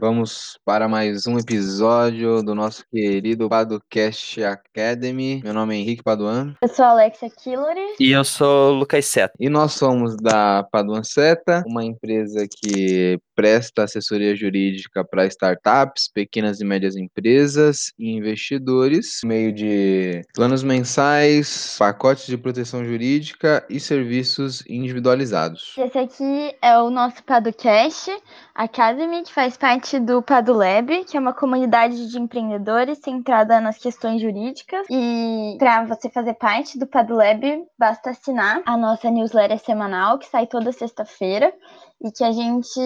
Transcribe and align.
Vamos 0.00 0.60
para 0.64 0.86
mais 0.86 1.26
um 1.26 1.38
episódio 1.38 2.40
do 2.40 2.54
nosso 2.54 2.84
querido 2.88 3.48
Padocast 3.48 4.40
Academy. 4.44 5.40
Meu 5.42 5.52
nome 5.52 5.74
é 5.74 5.78
Henrique 5.80 6.04
Paduan. 6.04 6.54
Eu 6.62 6.68
sou 6.68 6.84
a 6.84 6.90
Alexia 6.90 7.28
Killori. 7.28 7.96
E 7.98 8.12
eu 8.12 8.22
sou 8.22 8.70
o 8.70 8.74
Lucas 8.74 9.06
Seta. 9.06 9.34
E 9.40 9.48
nós 9.48 9.72
somos 9.72 10.16
da 10.16 10.62
Paduan 10.70 11.02
Seta, 11.02 11.64
uma 11.66 11.84
empresa 11.84 12.46
que 12.48 13.18
presta 13.34 13.84
assessoria 13.84 14.34
jurídica 14.34 15.04
para 15.04 15.26
startups, 15.26 16.08
pequenas 16.12 16.60
e 16.60 16.64
médias 16.64 16.96
empresas 16.96 17.92
e 17.98 18.10
investidores, 18.10 19.20
meio 19.24 19.52
de 19.52 20.22
planos 20.34 20.62
mensais, 20.62 21.76
pacotes 21.78 22.26
de 22.26 22.36
proteção 22.36 22.84
jurídica 22.84 23.64
e 23.70 23.78
serviços 23.78 24.64
individualizados. 24.68 25.74
Esse 25.76 25.98
aqui 25.98 26.56
é 26.60 26.78
o 26.78 26.90
nosso 26.90 27.22
Padocast 27.22 28.10
Academy, 28.54 29.22
que 29.22 29.32
faz 29.32 29.56
parte 29.56 29.87
do 29.96 30.20
PadoLab, 30.20 31.04
que 31.04 31.16
é 31.16 31.20
uma 31.20 31.32
comunidade 31.32 32.08
de 32.08 32.18
empreendedores 32.18 32.98
centrada 32.98 33.60
nas 33.60 33.78
questões 33.78 34.20
jurídicas. 34.20 34.86
E 34.90 35.56
para 35.58 35.84
você 35.84 36.10
fazer 36.10 36.34
parte 36.34 36.78
do 36.78 36.86
PadoLab, 36.86 37.64
basta 37.78 38.10
assinar 38.10 38.60
a 38.66 38.76
nossa 38.76 39.08
newsletter 39.08 39.58
semanal, 39.58 40.18
que 40.18 40.26
sai 40.26 40.48
toda 40.48 40.72
sexta-feira 40.72 41.54
e 42.02 42.10
que 42.10 42.24
a 42.24 42.32
gente 42.32 42.80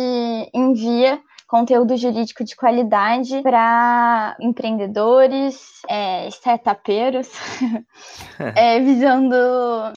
envia 0.54 1.18
conteúdo 1.52 1.94
jurídico 1.98 2.42
de 2.42 2.56
qualidade 2.56 3.42
para 3.42 4.34
empreendedores, 4.40 5.82
é, 5.86 6.26
startupeiros, 6.28 7.28
é, 8.56 8.80
visando 8.80 9.36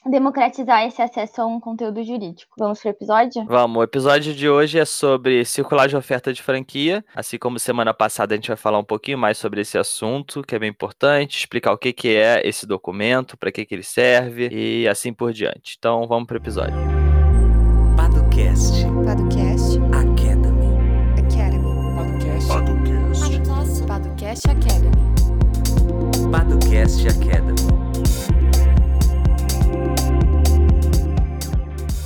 democratizar 0.04 0.84
esse 0.86 1.00
acesso 1.00 1.40
a 1.40 1.46
um 1.46 1.58
conteúdo 1.58 2.04
jurídico. 2.04 2.52
Vamos 2.58 2.78
para 2.82 2.88
o 2.88 2.90
episódio? 2.90 3.46
Vamos. 3.46 3.78
O 3.78 3.82
episódio 3.82 4.34
de 4.34 4.46
hoje 4.46 4.78
é 4.78 4.84
sobre 4.84 5.46
circular 5.46 5.88
de 5.88 5.96
oferta 5.96 6.30
de 6.30 6.42
franquia. 6.42 7.02
Assim 7.14 7.38
como 7.38 7.58
semana 7.58 7.94
passada 7.94 8.34
a 8.34 8.36
gente 8.36 8.48
vai 8.48 8.56
falar 8.58 8.78
um 8.78 8.84
pouquinho 8.84 9.16
mais 9.16 9.38
sobre 9.38 9.62
esse 9.62 9.78
assunto, 9.78 10.42
que 10.42 10.54
é 10.54 10.58
bem 10.58 10.68
importante, 10.68 11.38
explicar 11.38 11.72
o 11.72 11.78
que, 11.78 11.90
que 11.90 12.14
é 12.14 12.46
esse 12.46 12.66
documento, 12.66 13.34
para 13.34 13.50
que, 13.50 13.64
que 13.64 13.74
ele 13.74 13.82
serve 13.82 14.50
e 14.52 14.86
assim 14.86 15.10
por 15.10 15.32
diante. 15.32 15.76
Então 15.78 16.06
vamos 16.06 16.26
para 16.26 16.34
o 16.34 16.36
episódio. 16.36 16.76
Padocast. 17.96 18.84
Podcast 19.06 19.55
Podcast 24.36 24.50
Academy. 24.50 26.30
Padocast 26.30 27.06
Academy. 27.06 27.75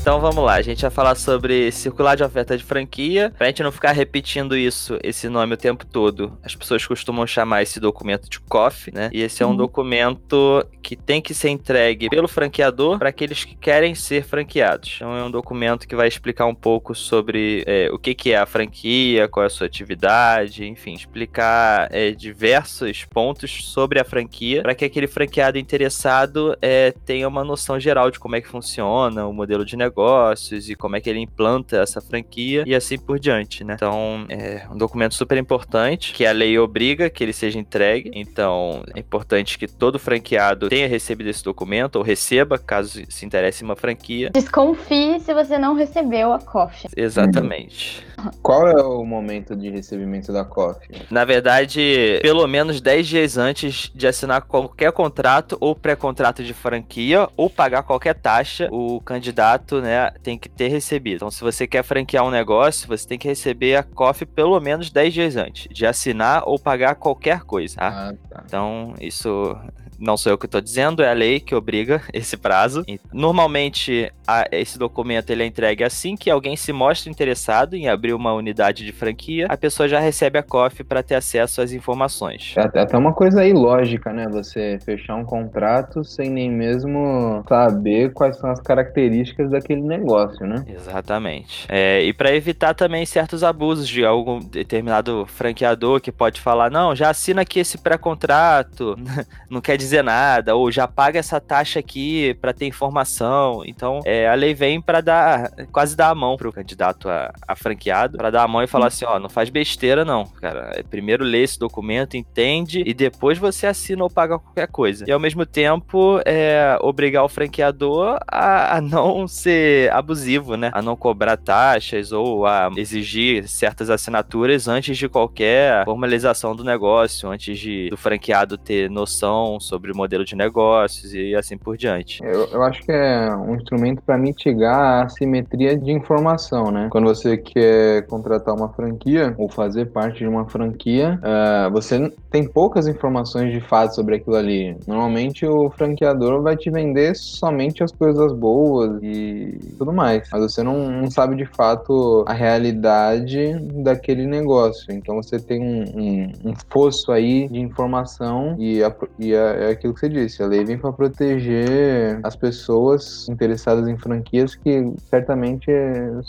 Então 0.00 0.18
vamos 0.18 0.42
lá, 0.42 0.54
a 0.54 0.62
gente 0.62 0.80
vai 0.80 0.90
falar 0.90 1.14
sobre 1.14 1.70
circular 1.70 2.16
de 2.16 2.24
oferta 2.24 2.56
de 2.56 2.64
franquia. 2.64 3.34
Pra 3.36 3.48
gente 3.48 3.62
não 3.62 3.70
ficar 3.70 3.92
repetindo 3.92 4.56
isso, 4.56 4.98
esse 5.02 5.28
nome 5.28 5.52
o 5.52 5.58
tempo 5.58 5.84
todo, 5.84 6.38
as 6.42 6.56
pessoas 6.56 6.86
costumam 6.86 7.26
chamar 7.26 7.62
esse 7.62 7.78
documento 7.78 8.28
de 8.28 8.40
COF, 8.40 8.90
né? 8.94 9.10
E 9.12 9.20
esse 9.20 9.42
é 9.42 9.46
um 9.46 9.54
documento 9.54 10.66
que 10.82 10.96
tem 10.96 11.20
que 11.20 11.34
ser 11.34 11.50
entregue 11.50 12.08
pelo 12.08 12.26
franqueador 12.26 12.98
para 12.98 13.10
aqueles 13.10 13.44
que 13.44 13.54
querem 13.54 13.94
ser 13.94 14.24
franqueados. 14.24 14.94
Então 14.96 15.14
é 15.14 15.22
um 15.22 15.30
documento 15.30 15.86
que 15.86 15.94
vai 15.94 16.08
explicar 16.08 16.46
um 16.46 16.54
pouco 16.54 16.94
sobre 16.94 17.62
é, 17.66 17.90
o 17.92 17.98
que, 17.98 18.14
que 18.14 18.32
é 18.32 18.38
a 18.38 18.46
franquia, 18.46 19.28
qual 19.28 19.44
é 19.44 19.48
a 19.48 19.50
sua 19.50 19.66
atividade, 19.66 20.66
enfim, 20.66 20.94
explicar 20.94 21.88
é, 21.92 22.10
diversos 22.12 23.04
pontos 23.04 23.66
sobre 23.66 24.00
a 24.00 24.04
franquia 24.04 24.62
para 24.62 24.74
que 24.74 24.86
aquele 24.86 25.06
franqueado 25.06 25.58
interessado 25.58 26.56
é, 26.62 26.90
tenha 27.04 27.28
uma 27.28 27.44
noção 27.44 27.78
geral 27.78 28.10
de 28.10 28.18
como 28.18 28.34
é 28.34 28.40
que 28.40 28.48
funciona 28.48 29.26
o 29.26 29.32
modelo 29.32 29.62
de 29.62 29.76
negócios 30.00 30.70
e 30.70 30.74
como 30.74 30.96
é 30.96 31.00
que 31.00 31.10
ele 31.10 31.20
implanta 31.20 31.76
essa 31.76 32.00
franquia 32.00 32.64
e 32.66 32.74
assim 32.74 32.98
por 32.98 33.18
diante, 33.18 33.62
né? 33.62 33.74
Então, 33.74 34.24
é 34.28 34.62
um 34.70 34.76
documento 34.76 35.14
super 35.14 35.36
importante 35.36 36.12
que 36.12 36.24
a 36.24 36.32
lei 36.32 36.58
obriga 36.58 37.10
que 37.10 37.22
ele 37.22 37.32
seja 37.32 37.58
entregue. 37.58 38.10
Então, 38.14 38.82
é 38.94 39.00
importante 39.00 39.58
que 39.58 39.66
todo 39.66 39.98
franqueado 39.98 40.68
tenha 40.68 40.88
recebido 40.88 41.28
esse 41.28 41.44
documento 41.44 41.96
ou 41.96 42.02
receba, 42.02 42.58
caso 42.58 43.02
se 43.08 43.26
interesse 43.26 43.62
em 43.62 43.66
uma 43.66 43.76
franquia. 43.76 44.30
Desconfie 44.30 45.20
se 45.20 45.34
você 45.34 45.58
não 45.58 45.74
recebeu 45.74 46.32
a 46.32 46.38
COF. 46.38 46.88
Exatamente. 46.96 48.04
Qual 48.42 48.68
é 48.68 48.82
o 48.82 49.04
momento 49.04 49.56
de 49.56 49.70
recebimento 49.70 50.32
da 50.32 50.44
COF? 50.44 50.78
Na 51.10 51.24
verdade, 51.24 52.18
pelo 52.22 52.46
menos 52.46 52.80
10 52.80 53.06
dias 53.06 53.38
antes 53.38 53.90
de 53.94 54.06
assinar 54.06 54.42
qualquer 54.42 54.92
contrato 54.92 55.56
ou 55.60 55.74
pré-contrato 55.74 56.42
de 56.42 56.52
franquia 56.52 57.28
ou 57.36 57.48
pagar 57.48 57.82
qualquer 57.82 58.14
taxa, 58.14 58.68
o 58.70 59.00
candidato, 59.00 59.79
né, 59.80 60.10
tem 60.22 60.38
que 60.38 60.48
ter 60.48 60.68
recebido. 60.68 61.16
Então, 61.16 61.30
se 61.30 61.40
você 61.40 61.66
quer 61.66 61.82
franquear 61.82 62.24
um 62.24 62.30
negócio, 62.30 62.86
você 62.86 63.06
tem 63.06 63.18
que 63.18 63.28
receber 63.28 63.76
a 63.76 63.82
COF 63.82 64.26
pelo 64.26 64.58
menos 64.60 64.90
10 64.90 65.14
dias 65.14 65.36
antes 65.36 65.68
de 65.70 65.86
assinar 65.86 66.42
ou 66.46 66.58
pagar 66.58 66.94
qualquer 66.94 67.40
coisa, 67.42 67.76
tá? 67.76 68.10
Ah, 68.10 68.14
tá. 68.28 68.42
Então, 68.46 68.94
isso 69.00 69.56
não 70.00 70.16
sou 70.16 70.32
eu 70.32 70.38
que 70.38 70.46
estou 70.46 70.60
dizendo, 70.60 71.02
é 71.02 71.10
a 71.10 71.14
lei 71.14 71.38
que 71.40 71.54
obriga 71.54 72.02
esse 72.12 72.36
prazo. 72.36 72.84
Normalmente, 73.12 74.10
a- 74.26 74.46
esse 74.50 74.78
documento 74.78 75.30
ele 75.30 75.42
é 75.42 75.46
entregue 75.46 75.84
assim 75.84 76.16
que 76.16 76.30
alguém 76.30 76.56
se 76.56 76.72
mostra 76.72 77.10
interessado 77.10 77.74
em 77.74 77.88
abrir 77.88 78.12
uma 78.14 78.32
unidade 78.32 78.84
de 78.84 78.92
franquia, 78.92 79.46
a 79.48 79.56
pessoa 79.56 79.88
já 79.88 80.00
recebe 80.00 80.38
a 80.38 80.42
COF 80.42 80.82
para 80.84 81.02
ter 81.02 81.14
acesso 81.14 81.60
às 81.60 81.72
informações. 81.72 82.54
É 82.56 82.80
até 82.80 82.96
uma 82.96 83.12
coisa 83.12 83.42
aí 83.42 83.52
lógica, 83.52 84.12
né? 84.12 84.26
Você 84.30 84.78
fechar 84.84 85.16
um 85.16 85.24
contrato 85.24 86.02
sem 86.04 86.30
nem 86.30 86.50
mesmo 86.50 87.44
saber 87.48 88.12
quais 88.12 88.36
são 88.36 88.50
as 88.50 88.60
características 88.60 89.50
daquele 89.50 89.82
negócio, 89.82 90.46
né? 90.46 90.64
Exatamente. 90.66 91.66
É, 91.68 92.02
e 92.02 92.12
para 92.12 92.34
evitar 92.34 92.74
também 92.74 93.04
certos 93.04 93.44
abusos 93.44 93.88
de 93.88 94.04
algum 94.04 94.38
determinado 94.40 95.26
franqueador 95.26 96.00
que 96.00 96.10
pode 96.12 96.40
falar: 96.40 96.70
não, 96.70 96.94
já 96.94 97.10
assina 97.10 97.42
aqui 97.42 97.60
esse 97.60 97.78
pré-contrato, 97.78 98.96
não 99.50 99.60
quer 99.60 99.76
dizer 99.76 99.89
nada, 100.02 100.54
ou 100.54 100.70
já 100.70 100.86
paga 100.86 101.18
essa 101.18 101.40
taxa 101.40 101.78
aqui 101.78 102.34
para 102.40 102.52
ter 102.52 102.66
informação. 102.66 103.62
Então, 103.66 104.00
é, 104.04 104.28
a 104.28 104.34
lei 104.34 104.54
vem 104.54 104.80
para 104.80 105.00
dar 105.00 105.50
quase 105.72 105.96
dar 105.96 106.10
a 106.10 106.14
mão 106.14 106.36
pro 106.36 106.52
candidato 106.52 107.08
a, 107.08 107.32
a 107.46 107.56
franqueado, 107.56 108.16
para 108.16 108.30
dar 108.30 108.44
a 108.44 108.48
mão 108.48 108.62
e 108.62 108.66
falar 108.66 108.86
assim: 108.88 109.04
ó, 109.04 109.18
não 109.18 109.28
faz 109.28 109.50
besteira 109.50 110.04
não, 110.04 110.24
cara. 110.24 110.72
É, 110.74 110.82
Primeiro 110.82 111.24
lê 111.24 111.42
esse 111.42 111.58
documento, 111.58 112.16
entende 112.16 112.82
e 112.84 112.92
depois 112.92 113.38
você 113.38 113.66
assina 113.66 114.02
ou 114.02 114.10
paga 114.10 114.38
qualquer 114.38 114.68
coisa. 114.68 115.04
E 115.06 115.12
ao 115.12 115.20
mesmo 115.20 115.46
tempo, 115.46 116.20
é, 116.24 116.76
obrigar 116.80 117.24
o 117.24 117.28
franqueador 117.28 118.18
a, 118.26 118.76
a 118.76 118.80
não 118.80 119.26
ser 119.26 119.90
abusivo, 119.92 120.56
né? 120.56 120.70
A 120.74 120.82
não 120.82 120.96
cobrar 120.96 121.36
taxas 121.36 122.12
ou 122.12 122.46
a 122.46 122.70
exigir 122.76 123.48
certas 123.48 123.88
assinaturas 123.88 124.68
antes 124.68 124.96
de 124.96 125.08
qualquer 125.08 125.84
formalização 125.84 126.54
do 126.54 126.64
negócio, 126.64 127.30
antes 127.30 127.58
de 127.58 127.88
do 127.88 127.96
franqueado 127.96 128.58
ter 128.58 128.90
noção 128.90 129.58
sobre 129.58 129.79
o 129.88 129.96
modelo 129.96 130.24
de 130.24 130.36
negócios 130.36 131.14
e 131.14 131.34
assim 131.34 131.56
por 131.56 131.76
diante. 131.76 132.22
Eu, 132.22 132.46
eu 132.52 132.62
acho 132.62 132.82
que 132.82 132.92
é 132.92 133.34
um 133.34 133.54
instrumento 133.54 134.02
para 134.02 134.18
mitigar 134.18 134.78
a 134.78 135.04
assimetria 135.04 135.76
de 135.76 135.90
informação, 135.92 136.70
né? 136.70 136.88
Quando 136.90 137.06
você 137.06 137.36
quer 137.36 138.06
contratar 138.06 138.54
uma 138.54 138.68
franquia 138.68 139.34
ou 139.38 139.48
fazer 139.48 139.86
parte 139.86 140.18
de 140.18 140.26
uma 140.26 140.48
franquia, 140.48 141.18
ah, 141.22 141.68
você 141.72 142.12
tem 142.30 142.46
poucas 142.46 142.86
informações 142.86 143.52
de 143.52 143.60
fato 143.60 143.94
sobre 143.94 144.16
aquilo 144.16 144.36
ali. 144.36 144.76
Normalmente 144.86 145.46
o 145.46 145.70
franqueador 145.70 146.42
vai 146.42 146.56
te 146.56 146.70
vender 146.70 147.14
somente 147.16 147.82
as 147.82 147.92
coisas 147.92 148.32
boas 148.32 148.98
e 149.02 149.58
tudo 149.78 149.92
mais, 149.92 150.28
mas 150.32 150.40
você 150.42 150.62
não, 150.62 150.90
não 150.90 151.10
sabe 151.10 151.34
de 151.36 151.44
fato 151.46 152.24
a 152.26 152.32
realidade 152.32 153.54
daquele 153.82 154.26
negócio. 154.26 154.92
Então 154.92 155.16
você 155.16 155.38
tem 155.38 155.60
um, 155.60 155.84
um, 156.00 156.50
um 156.50 156.54
fosso 156.70 157.10
aí 157.12 157.48
de 157.48 157.58
informação 157.58 158.56
e, 158.58 158.82
a- 158.82 158.94
e 159.18 159.34
a- 159.34 159.38
é 159.38 159.70
aquilo 159.70 159.94
que 159.94 160.00
você 160.00 160.08
disse, 160.08 160.42
a 160.42 160.46
lei 160.46 160.64
vem 160.64 160.78
para 160.78 160.92
proteger 160.92 162.20
as 162.22 162.36
pessoas 162.36 163.28
interessadas 163.28 163.88
em 163.88 163.96
franquias 163.96 164.54
que 164.54 164.92
certamente 165.08 165.70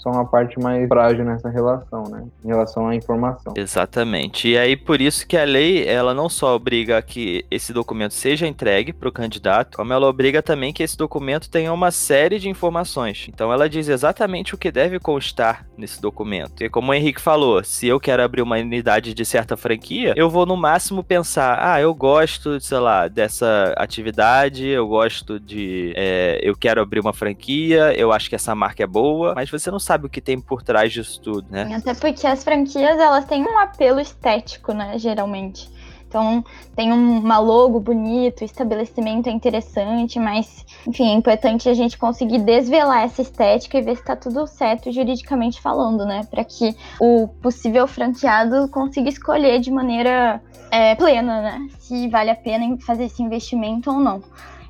são 0.01 0.13
a 0.19 0.25
parte 0.25 0.59
mais 0.59 0.88
frágil 0.88 1.25
nessa 1.25 1.50
relação, 1.50 2.03
né? 2.09 2.23
Em 2.44 2.47
relação 2.47 2.88
à 2.88 2.95
informação. 2.95 3.53
Exatamente. 3.56 4.47
E 4.50 4.57
aí 4.57 4.75
por 4.75 5.01
isso 5.01 5.27
que 5.27 5.38
a 5.38 5.44
lei, 5.44 5.88
ela 5.91 6.13
não 6.13 6.29
só 6.29 6.55
obriga 6.55 7.01
que 7.01 7.45
esse 7.49 7.73
documento 7.73 8.13
seja 8.13 8.47
entregue 8.47 8.93
para 8.93 9.09
o 9.09 9.11
candidato, 9.11 9.77
como 9.77 9.93
ela 9.93 10.07
obriga 10.07 10.41
também 10.41 10.73
que 10.73 10.83
esse 10.83 10.97
documento 10.97 11.49
tenha 11.49 11.71
uma 11.73 11.91
série 11.91 12.39
de 12.39 12.49
informações. 12.49 13.27
Então 13.29 13.51
ela 13.51 13.69
diz 13.69 13.88
exatamente 13.88 14.55
o 14.55 14.57
que 14.57 14.71
deve 14.71 14.99
constar 14.99 15.65
nesse 15.77 16.01
documento. 16.01 16.63
E 16.63 16.69
como 16.69 16.91
o 16.91 16.93
Henrique 16.93 17.21
falou, 17.21 17.63
se 17.63 17.88
eu 17.88 17.99
quero 17.99 18.23
abrir 18.23 18.41
uma 18.41 18.57
unidade 18.57 19.13
de 19.13 19.25
certa 19.25 19.57
franquia, 19.57 20.13
eu 20.15 20.29
vou 20.29 20.45
no 20.45 20.55
máximo 20.55 21.03
pensar, 21.03 21.57
ah, 21.61 21.81
eu 21.81 21.93
gosto, 21.93 22.59
sei 22.59 22.79
lá, 22.79 23.07
dessa 23.07 23.73
atividade, 23.77 24.65
eu 24.67 24.88
gosto 24.88 25.39
de, 25.39 25.93
é, 25.95 26.39
eu 26.41 26.55
quero 26.55 26.81
abrir 26.81 26.99
uma 26.99 27.13
franquia, 27.13 27.93
eu 27.97 28.11
acho 28.11 28.29
que 28.29 28.35
essa 28.35 28.55
marca 28.55 28.83
é 28.83 28.88
boa, 28.88 29.33
mas 29.35 29.49
você 29.49 29.69
não 29.69 29.79
sabe 29.79 30.05
o 30.05 30.09
que 30.09 30.21
tem 30.21 30.39
por 30.39 30.63
trás 30.63 30.91
disso 30.91 31.19
tudo, 31.21 31.45
né? 31.49 31.69
Até 31.75 31.93
porque 31.93 32.25
as 32.27 32.43
franquias, 32.43 32.99
elas 32.99 33.25
têm 33.25 33.43
um 33.43 33.57
apelo 33.57 33.99
estético, 33.99 34.73
né, 34.73 34.97
geralmente. 34.97 35.69
Então 36.12 36.44
tem 36.75 36.92
uma 36.92 37.40
logo 37.40 37.80
bonito, 37.80 38.42
o 38.42 38.44
estabelecimento 38.44 39.28
é 39.28 39.31
interessante, 39.31 40.19
mas 40.19 40.66
enfim, 40.86 41.08
é 41.08 41.13
importante 41.13 41.69
a 41.69 41.74
gente 41.74 41.98
conseguir 41.98 42.40
desvelar 42.40 43.04
essa 43.04 43.22
estética 43.22 43.78
e 43.78 43.81
ver 43.81 43.96
se 43.96 44.02
está 44.02 44.13
tudo 44.13 44.46
certo 44.46 44.92
juridicamente 44.92 45.62
falando, 45.62 46.06
né? 46.06 46.28
Para 46.30 46.44
que 46.44 46.75
o 47.00 47.30
possível 47.42 47.88
franqueado 47.88 48.68
consiga 48.68 49.08
escolher 49.08 49.60
de 49.60 49.72
maneira 49.72 50.42
é, 50.69 50.96
plena, 50.96 51.42
né? 51.42 51.68
Se 51.80 52.10
vale 52.10 52.30
a 52.30 52.36
pena 52.36 52.78
fazer 52.86 53.06
esse 53.06 53.24
investimento 53.24 53.90
ou 53.90 53.98
não. 53.98 54.22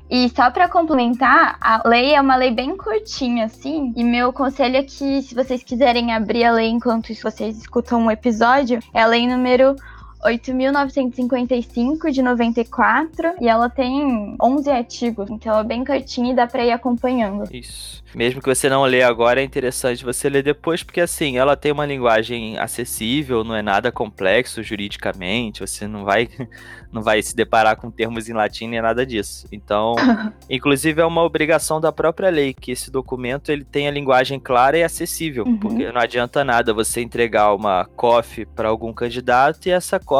E 0.08 0.28
só 0.28 0.50
para 0.50 0.68
complementar, 0.68 1.56
a 1.60 1.88
lei 1.88 2.14
é 2.14 2.20
uma 2.20 2.36
lei 2.36 2.50
bem 2.50 2.76
curtinha, 2.76 3.46
assim. 3.46 3.92
E 3.96 4.04
meu 4.04 4.32
conselho 4.32 4.76
é 4.76 4.82
que, 4.82 5.22
se 5.22 5.34
vocês 5.34 5.62
quiserem 5.62 6.12
abrir 6.12 6.44
a 6.44 6.52
lei 6.52 6.68
enquanto 6.68 7.08
vocês 7.20 7.56
escutam 7.56 8.02
um 8.02 8.10
episódio, 8.10 8.78
é 8.92 9.00
a 9.00 9.06
lei 9.06 9.26
número 9.26 9.74
8.955 10.24 12.10
de 12.12 12.22
94 12.22 13.34
e 13.40 13.48
ela 13.48 13.68
tem 13.68 14.36
11 14.40 14.70
artigos, 14.70 15.28
então 15.30 15.58
é 15.58 15.64
bem 15.64 15.84
curtinha 15.84 16.32
e 16.32 16.36
dá 16.36 16.46
para 16.46 16.64
ir 16.64 16.70
acompanhando. 16.70 17.44
Isso. 17.52 18.02
Mesmo 18.14 18.40
que 18.40 18.48
você 18.48 18.68
não 18.68 18.84
lê 18.84 19.02
agora, 19.02 19.40
é 19.40 19.44
interessante 19.44 20.04
você 20.04 20.28
ler 20.28 20.42
depois, 20.42 20.82
porque 20.82 21.00
assim, 21.00 21.38
ela 21.38 21.56
tem 21.56 21.72
uma 21.72 21.86
linguagem 21.86 22.58
acessível, 22.58 23.42
não 23.42 23.56
é 23.56 23.62
nada 23.62 23.90
complexo 23.90 24.62
juridicamente, 24.62 25.60
você 25.60 25.88
não 25.88 26.04
vai 26.04 26.28
não 26.92 27.02
vai 27.02 27.22
se 27.22 27.34
deparar 27.34 27.76
com 27.76 27.90
termos 27.90 28.28
em 28.28 28.34
latim 28.34 28.68
nem 28.68 28.82
nada 28.82 29.04
disso. 29.06 29.46
Então, 29.50 29.96
inclusive 30.48 31.00
é 31.00 31.06
uma 31.06 31.22
obrigação 31.22 31.80
da 31.80 31.90
própria 31.90 32.28
lei 32.28 32.52
que 32.52 32.70
esse 32.70 32.90
documento 32.90 33.50
ele 33.50 33.64
tenha 33.64 33.90
linguagem 33.90 34.38
clara 34.38 34.76
e 34.76 34.82
acessível, 34.82 35.44
uhum. 35.44 35.56
porque 35.56 35.90
não 35.90 36.00
adianta 36.00 36.44
nada 36.44 36.74
você 36.74 37.00
entregar 37.00 37.54
uma 37.54 37.86
COF 37.96 38.44
para 38.44 38.68
algum 38.68 38.92
candidato 38.92 39.66
e 39.66 39.70
essa 39.70 39.98
COF 39.98 40.11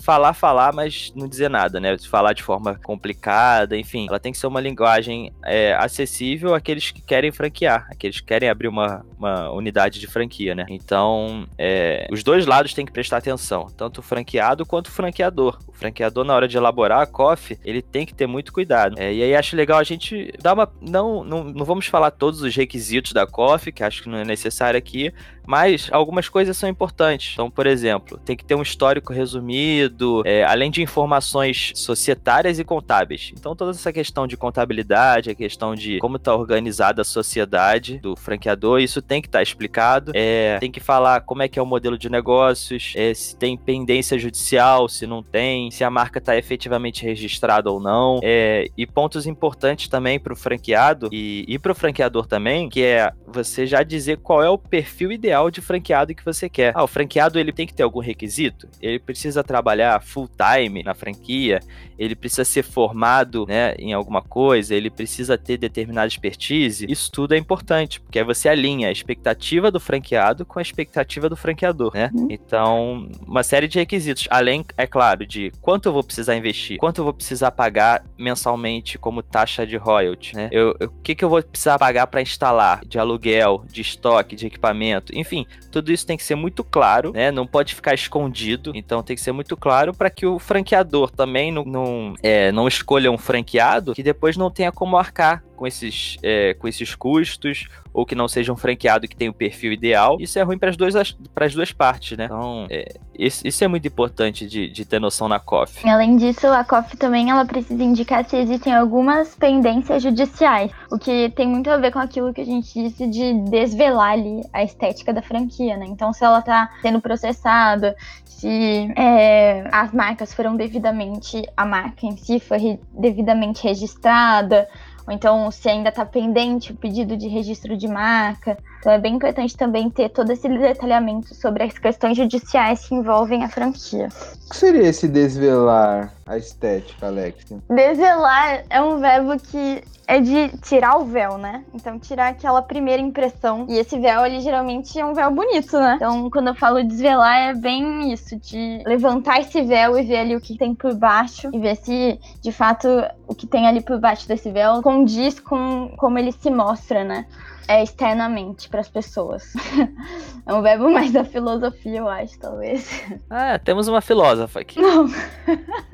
falar 0.00 0.34
falar, 0.34 0.72
mas 0.72 1.12
não 1.14 1.28
dizer 1.28 1.48
nada, 1.48 1.80
né? 1.80 1.96
Falar 1.98 2.32
de 2.32 2.42
forma 2.42 2.78
complicada, 2.84 3.76
enfim, 3.76 4.06
ela 4.08 4.18
tem 4.18 4.32
que 4.32 4.38
ser 4.38 4.46
uma 4.46 4.60
linguagem 4.60 5.32
é, 5.44 5.74
acessível 5.74 6.54
àqueles 6.54 6.90
que 6.90 7.00
querem 7.00 7.30
franquear, 7.30 7.86
aqueles 7.90 8.20
que 8.20 8.26
querem 8.26 8.48
abrir 8.48 8.68
uma, 8.68 9.04
uma 9.18 9.50
unidade 9.50 10.00
de 10.00 10.06
franquia, 10.06 10.54
né? 10.54 10.66
Então, 10.68 11.46
é, 11.56 12.06
os 12.10 12.22
dois 12.22 12.46
lados 12.46 12.74
têm 12.74 12.86
que 12.86 12.92
prestar 12.92 13.18
atenção, 13.18 13.66
tanto 13.76 13.98
o 13.98 14.02
franqueado 14.02 14.66
quanto 14.66 14.88
o 14.88 14.92
franqueador. 14.92 15.58
O 15.66 15.72
franqueador 15.72 16.24
na 16.24 16.34
hora 16.34 16.48
de 16.48 16.56
elaborar 16.56 17.00
a 17.00 17.06
coffee, 17.06 17.58
ele 17.64 17.82
tem 17.82 18.04
que 18.04 18.14
ter 18.14 18.26
muito 18.26 18.52
cuidado. 18.52 18.98
É, 18.98 19.12
e 19.12 19.22
aí 19.22 19.34
acho 19.34 19.56
legal 19.56 19.78
a 19.78 19.84
gente 19.84 20.32
dar 20.40 20.54
uma. 20.54 20.70
Não, 20.80 21.24
não, 21.24 21.44
não 21.44 21.64
vamos 21.64 21.86
falar 21.86 22.10
todos 22.10 22.42
os 22.42 22.54
requisitos 22.54 23.12
da 23.12 23.26
coffee, 23.26 23.72
que 23.72 23.82
acho 23.82 24.02
que 24.02 24.08
não 24.08 24.18
é 24.18 24.24
necessário 24.24 24.78
aqui, 24.78 25.12
mas 25.46 25.88
algumas 25.90 26.28
coisas 26.28 26.56
são 26.56 26.68
importantes. 26.68 27.32
Então, 27.32 27.50
por 27.50 27.66
exemplo, 27.66 28.18
tem 28.18 28.36
que 28.36 28.44
ter 28.44 28.54
um 28.54 28.62
histórico 28.62 29.12
resumido, 29.28 30.22
é, 30.24 30.44
além 30.44 30.70
de 30.70 30.82
informações 30.82 31.72
societárias 31.74 32.58
e 32.58 32.64
contábeis. 32.64 33.32
Então, 33.38 33.54
toda 33.54 33.72
essa 33.72 33.92
questão 33.92 34.26
de 34.26 34.36
contabilidade, 34.36 35.30
a 35.30 35.34
questão 35.34 35.74
de 35.74 35.98
como 35.98 36.16
está 36.16 36.34
organizada 36.34 37.02
a 37.02 37.04
sociedade 37.04 37.98
do 37.98 38.16
franqueador, 38.16 38.80
isso 38.80 39.02
tem 39.02 39.20
que 39.20 39.28
estar 39.28 39.38
tá 39.38 39.42
explicado. 39.42 40.12
É, 40.14 40.58
tem 40.58 40.70
que 40.70 40.80
falar 40.80 41.20
como 41.20 41.42
é 41.42 41.48
que 41.48 41.58
é 41.58 41.62
o 41.62 41.66
modelo 41.66 41.98
de 41.98 42.08
negócios, 42.08 42.94
é, 42.96 43.12
se 43.12 43.36
tem 43.36 43.56
pendência 43.56 44.18
judicial, 44.18 44.88
se 44.88 45.06
não 45.06 45.22
tem, 45.22 45.70
se 45.70 45.84
a 45.84 45.90
marca 45.90 46.18
está 46.18 46.36
efetivamente 46.36 47.04
registrada 47.04 47.70
ou 47.70 47.78
não. 47.78 48.20
É, 48.22 48.68
e 48.76 48.86
pontos 48.86 49.26
importantes 49.26 49.88
também 49.88 50.18
para 50.18 50.32
o 50.32 50.36
franqueado 50.36 51.08
e, 51.12 51.44
e 51.46 51.58
para 51.58 51.72
o 51.72 51.74
franqueador 51.74 52.26
também, 52.26 52.68
que 52.68 52.82
é 52.82 53.12
você 53.26 53.66
já 53.66 53.82
dizer 53.82 54.18
qual 54.18 54.42
é 54.42 54.48
o 54.48 54.56
perfil 54.56 55.12
ideal 55.12 55.50
de 55.50 55.60
franqueado 55.60 56.14
que 56.14 56.24
você 56.24 56.48
quer. 56.48 56.72
Ah, 56.74 56.84
o 56.84 56.86
franqueado 56.86 57.38
ele 57.38 57.52
tem 57.52 57.66
que 57.66 57.74
ter 57.74 57.82
algum 57.82 58.00
requisito? 58.00 58.68
Ele 58.80 58.98
precisa 58.98 59.17
trabalhar 59.42 60.00
full 60.00 60.28
time 60.28 60.82
na 60.82 60.94
franquia, 60.94 61.60
ele 61.98 62.14
precisa 62.14 62.44
ser 62.44 62.62
formado, 62.62 63.46
né, 63.46 63.74
em 63.78 63.92
alguma 63.92 64.22
coisa, 64.22 64.74
ele 64.74 64.90
precisa 64.90 65.36
ter 65.36 65.56
determinada 65.56 66.06
expertise. 66.06 66.86
Isso 66.88 67.10
tudo 67.10 67.34
é 67.34 67.38
importante, 67.38 68.00
porque 68.00 68.18
aí 68.18 68.24
você 68.24 68.48
alinha 68.48 68.88
a 68.88 68.92
expectativa 68.92 69.70
do 69.70 69.80
franqueado 69.80 70.44
com 70.44 70.58
a 70.58 70.62
expectativa 70.62 71.28
do 71.28 71.36
franqueador, 71.36 71.92
né? 71.94 72.10
Uhum. 72.14 72.28
Então, 72.30 73.08
uma 73.26 73.42
série 73.42 73.68
de 73.68 73.78
requisitos, 73.78 74.26
além, 74.30 74.64
é 74.76 74.86
claro, 74.86 75.26
de 75.26 75.52
quanto 75.60 75.88
eu 75.88 75.92
vou 75.92 76.04
precisar 76.04 76.36
investir, 76.36 76.78
quanto 76.78 76.98
eu 76.98 77.04
vou 77.04 77.12
precisar 77.12 77.50
pagar 77.50 78.04
mensalmente 78.16 78.98
como 78.98 79.22
taxa 79.22 79.66
de 79.66 79.76
royalty, 79.76 80.36
né? 80.36 80.48
Eu, 80.52 80.76
o 80.80 80.88
que, 81.02 81.14
que 81.14 81.24
eu 81.24 81.28
vou 81.28 81.42
precisar 81.42 81.78
pagar 81.78 82.06
para 82.06 82.22
instalar 82.22 82.84
de 82.84 82.98
aluguel, 82.98 83.64
de 83.70 83.80
estoque, 83.80 84.36
de 84.36 84.46
equipamento, 84.46 85.16
enfim 85.16 85.46
tudo 85.70 85.92
isso 85.92 86.06
tem 86.06 86.16
que 86.16 86.24
ser 86.24 86.34
muito 86.34 86.64
claro, 86.64 87.12
né? 87.12 87.30
Não 87.30 87.46
pode 87.46 87.74
ficar 87.74 87.94
escondido. 87.94 88.72
Então 88.74 89.02
tem 89.02 89.14
que 89.14 89.22
ser 89.22 89.32
muito 89.32 89.56
claro 89.56 89.94
para 89.94 90.10
que 90.10 90.26
o 90.26 90.38
franqueador 90.38 91.10
também 91.10 91.52
não, 91.52 91.64
não, 91.64 91.87
é, 92.22 92.52
não 92.52 92.66
escolha 92.68 93.10
um 93.10 93.18
franqueado 93.18 93.94
que 93.94 94.02
depois 94.02 94.36
não 94.36 94.50
tenha 94.50 94.72
como 94.72 94.96
arcar 94.96 95.42
com 95.58 95.66
esses, 95.66 96.16
é, 96.22 96.54
com 96.54 96.68
esses 96.68 96.94
custos, 96.94 97.66
ou 97.92 98.06
que 98.06 98.14
não 98.14 98.28
seja 98.28 98.52
um 98.52 98.56
franqueado 98.56 99.08
que 99.08 99.16
tem 99.16 99.28
o 99.28 99.32
perfil 99.32 99.72
ideal, 99.72 100.16
isso 100.20 100.38
é 100.38 100.42
ruim 100.42 100.56
para 100.56 100.70
as 100.70 100.76
duas, 100.76 100.94
as 100.94 101.54
duas 101.54 101.72
partes, 101.72 102.16
né? 102.16 102.26
Então, 102.26 102.66
é, 102.70 102.94
isso, 103.18 103.44
isso, 103.44 103.64
é 103.64 103.66
muito 103.66 103.88
importante 103.88 104.46
de, 104.46 104.68
de 104.68 104.84
ter 104.84 105.00
noção 105.00 105.28
na 105.28 105.40
COF. 105.40 105.86
Além 105.88 106.16
disso, 106.16 106.46
a 106.46 106.62
COF 106.62 106.96
também 106.96 107.30
ela 107.30 107.44
precisa 107.44 107.82
indicar 107.82 108.24
se 108.24 108.36
existem 108.36 108.72
algumas 108.72 109.34
pendências 109.34 110.00
judiciais, 110.00 110.70
o 110.92 110.98
que 110.98 111.28
tem 111.30 111.48
muito 111.48 111.68
a 111.68 111.76
ver 111.76 111.90
com 111.90 111.98
aquilo 111.98 112.32
que 112.32 112.40
a 112.40 112.46
gente 112.46 112.72
disse 112.72 113.08
de 113.08 113.34
desvelar 113.50 114.12
ali 114.12 114.42
a 114.52 114.62
estética 114.62 115.12
da 115.12 115.20
franquia, 115.20 115.76
né? 115.76 115.86
Então, 115.88 116.12
se 116.12 116.24
ela 116.24 116.38
está 116.38 116.70
sendo 116.80 117.00
processada, 117.00 117.96
se 118.24 118.92
é, 118.96 119.68
as 119.72 119.92
marcas 119.92 120.32
foram 120.32 120.54
devidamente, 120.54 121.42
a 121.56 121.66
marca 121.66 122.06
em 122.06 122.16
si 122.16 122.38
foi 122.38 122.78
devidamente 122.92 123.64
registrada, 123.64 124.68
ou 125.08 125.12
então 125.12 125.50
se 125.50 125.66
ainda 125.70 125.88
está 125.88 126.04
pendente 126.04 126.70
o 126.70 126.76
pedido 126.76 127.16
de 127.16 127.28
registro 127.28 127.74
de 127.74 127.88
marca. 127.88 128.58
Então 128.78 128.92
é 128.92 128.98
bem 128.98 129.14
importante 129.14 129.56
também 129.56 129.88
ter 129.88 130.10
todo 130.10 130.30
esse 130.30 130.46
detalhamento 130.46 131.34
sobre 131.34 131.64
as 131.64 131.78
questões 131.78 132.14
judiciais 132.14 132.86
que 132.86 132.94
envolvem 132.94 133.42
a 133.42 133.48
franquia. 133.48 134.08
O 134.44 134.50
que 134.50 134.56
seria 134.56 134.86
esse 134.86 135.08
desvelar 135.08 136.12
a 136.26 136.36
estética, 136.36 137.06
Alexia? 137.06 137.56
Desvelar 137.70 138.64
é 138.68 138.82
um 138.82 139.00
verbo 139.00 139.38
que 139.38 139.82
é 140.08 140.20
de 140.20 140.56
tirar 140.62 140.96
o 140.96 141.04
véu, 141.04 141.36
né? 141.36 141.62
Então, 141.74 141.98
tirar 141.98 142.28
aquela 142.28 142.62
primeira 142.62 143.02
impressão. 143.02 143.66
E 143.68 143.74
esse 143.74 144.00
véu, 144.00 144.24
ele 144.24 144.40
geralmente 144.40 144.98
é 144.98 145.04
um 145.04 145.12
véu 145.12 145.30
bonito, 145.30 145.78
né? 145.78 145.96
Então, 145.96 146.30
quando 146.30 146.48
eu 146.48 146.54
falo 146.54 146.82
desvelar, 146.82 147.50
é 147.50 147.54
bem 147.54 148.10
isso, 148.10 148.34
de 148.40 148.82
levantar 148.86 149.38
esse 149.40 149.60
véu 149.60 149.98
e 149.98 150.02
ver 150.02 150.16
ali 150.16 150.34
o 150.34 150.40
que 150.40 150.56
tem 150.56 150.74
por 150.74 150.94
baixo 150.94 151.50
e 151.52 151.58
ver 151.58 151.76
se, 151.76 152.18
de 152.40 152.50
fato, 152.50 152.88
o 153.26 153.34
que 153.34 153.46
tem 153.46 153.68
ali 153.68 153.82
por 153.82 154.00
baixo 154.00 154.26
desse 154.26 154.50
véu 154.50 154.80
condiz 154.80 155.38
com 155.38 155.92
como 155.98 156.18
ele 156.18 156.32
se 156.32 156.50
mostra, 156.50 157.04
né? 157.04 157.26
é, 157.68 157.82
externamente 157.82 158.68
para 158.70 158.80
as 158.80 158.88
pessoas. 158.88 159.52
é 160.46 160.54
um 160.54 160.62
verbo 160.62 160.90
mais 160.90 161.12
da 161.12 161.22
filosofia, 161.22 161.98
eu 161.98 162.08
acho, 162.08 162.38
talvez. 162.38 163.04
Ah, 163.28 163.58
temos 163.58 163.86
uma 163.86 164.00
filósofa 164.00 164.60
aqui. 164.60 164.80
Não. 164.80 165.06